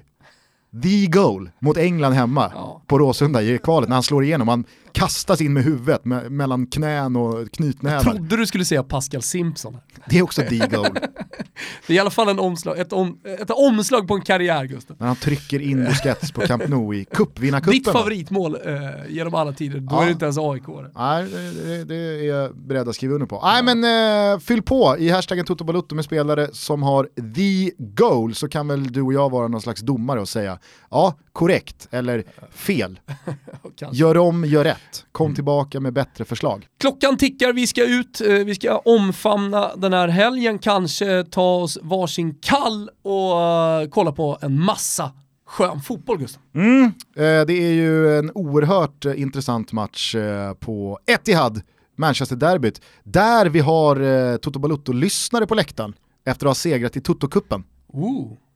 [0.83, 2.81] the goal mot England hemma Ja.
[2.87, 4.47] på Råsunda i kvalet när han slår igenom.
[4.47, 4.63] Han
[4.93, 8.03] kastas in med huvudet me- mellan knän och knytnävar.
[8.03, 9.77] Trodde du skulle säga Pascal Simpson.
[10.09, 10.87] Det är också the goal.
[11.87, 14.97] Det är i alla fall en omslag, ett, om, ett omslag på en karriär Gustav.
[14.99, 17.71] När han trycker in Busquets på Camp Nou i cupvinnarcupen.
[17.73, 18.79] Ditt favoritmål eh,
[19.09, 20.01] genom alla tider, då Ja.
[20.01, 20.63] är det inte ens aik.
[20.95, 21.25] Nej,
[21.65, 23.41] det, det, är jag beredd att skriva under på.
[23.43, 23.83] Nej men
[24.33, 27.03] eh, fyll på i hashtaggen Toto med spelare som har
[27.35, 31.15] the goal så kan väl du och jag vara någon slags domare och säga ja,
[31.33, 32.99] korrekt eller fel.
[33.91, 34.80] Gör om, gör rätt.
[35.11, 36.67] Kom tillbaka med bättre förslag.
[36.79, 41.77] Klockan tickar, vi ska ut, eh, vi ska omfamna den här helgen, kanske ta oss
[41.81, 45.11] varsin kall och eh, kolla på en massa
[45.45, 46.41] skön fotboll Gustav.
[46.55, 46.83] Mm.
[47.15, 50.15] Eh, det är ju en oerhört intressant match
[50.59, 51.61] på Etihad,
[51.95, 55.93] Manchester-derbyt, där vi har Toto Balutto-lyssnare på läktaren
[56.25, 57.63] efter att ha segrat i Toto-cupen.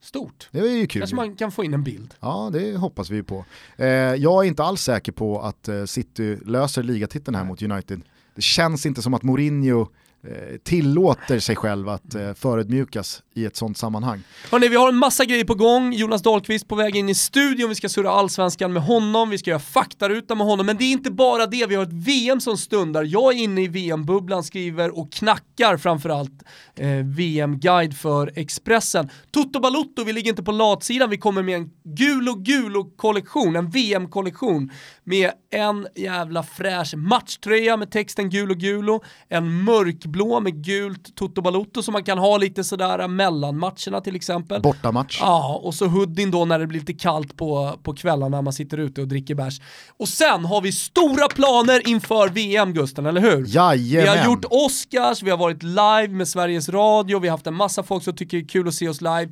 [0.06, 0.48] Stort.
[0.50, 1.00] Det är ju kul.
[1.00, 2.14] Kanske man kan få in en bild.
[2.20, 3.44] Ja, det hoppas vi på.
[3.76, 8.00] Eh, jag är inte alls säker på att eh, City löser ligatiteln här mot United.
[8.34, 9.88] Det känns inte som att Mourinho
[10.30, 14.22] Eh, tillåter sig själv att eh, förödmjukas i ett sånt sammanhang.
[14.50, 15.92] Hörrni, vi har en massa grejer på gång.
[15.92, 17.68] Jonas Dahlqvist på väg in i studion.
[17.68, 20.66] Vi ska surra allsvenskan med honom, vi ska göra faktaruta med honom.
[20.66, 23.04] Men det är inte bara det, vi har ett VM som stundar.
[23.04, 26.42] Jag är inne i VM-bubblan, skriver och knackar framförallt
[26.76, 29.10] eh, VM-guide för Expressen.
[29.30, 33.56] Toto Balutto, vi ligger inte på latsidan, vi kommer med en gul och gul kollektion
[33.56, 34.70] en VM-kollektion
[35.06, 41.16] med en jävla fräsch matchtröja med texten gul och gulo, en mörkblå blå med gult
[41.16, 44.62] Toto Balotto som man kan ha lite sådär mellan matcherna till exempel.
[44.62, 45.18] Bortamatch.
[45.20, 48.78] Ja, och så hoodien då när det blir lite kallt på, på kvällarna man sitter
[48.78, 49.60] ute och dricker bärs.
[49.96, 53.44] Och sen har vi stora planer inför VM Gusten, eller hur?
[53.46, 54.12] Jajamän.
[54.12, 57.54] Vi har gjort Oscars, vi har varit live med Sveriges Radio, vi har haft en
[57.54, 59.28] massa folk som tycker det är kul att se oss live.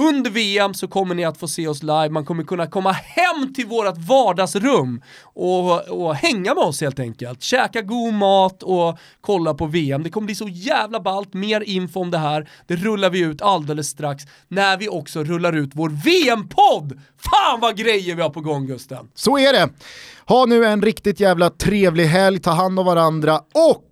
[0.00, 3.54] Under VM så kommer ni att få se oss live, man kommer kunna komma hem
[3.54, 7.42] till vårt vardagsrum och, och hänga med oss helt enkelt.
[7.42, 10.02] Käka god mat och kolla på VM.
[10.02, 13.42] Det kommer bli så jävla ballt, mer info om det här, det rullar vi ut
[13.42, 17.00] alldeles strax när vi också rullar ut vår VM-podd!
[17.18, 19.08] Fan vad grejer vi har på gång Gusten!
[19.14, 19.68] Så är det.
[20.26, 23.86] Ha nu en riktigt jävla trevlig helg, ta hand om varandra och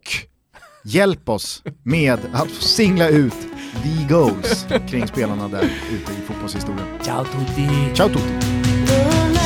[0.84, 6.86] hjälp oss med att singla ut the goals kring spelarna där ute i fotbollshistorien.
[7.04, 7.68] Ciao tutti!
[7.94, 9.37] Ciao tutti!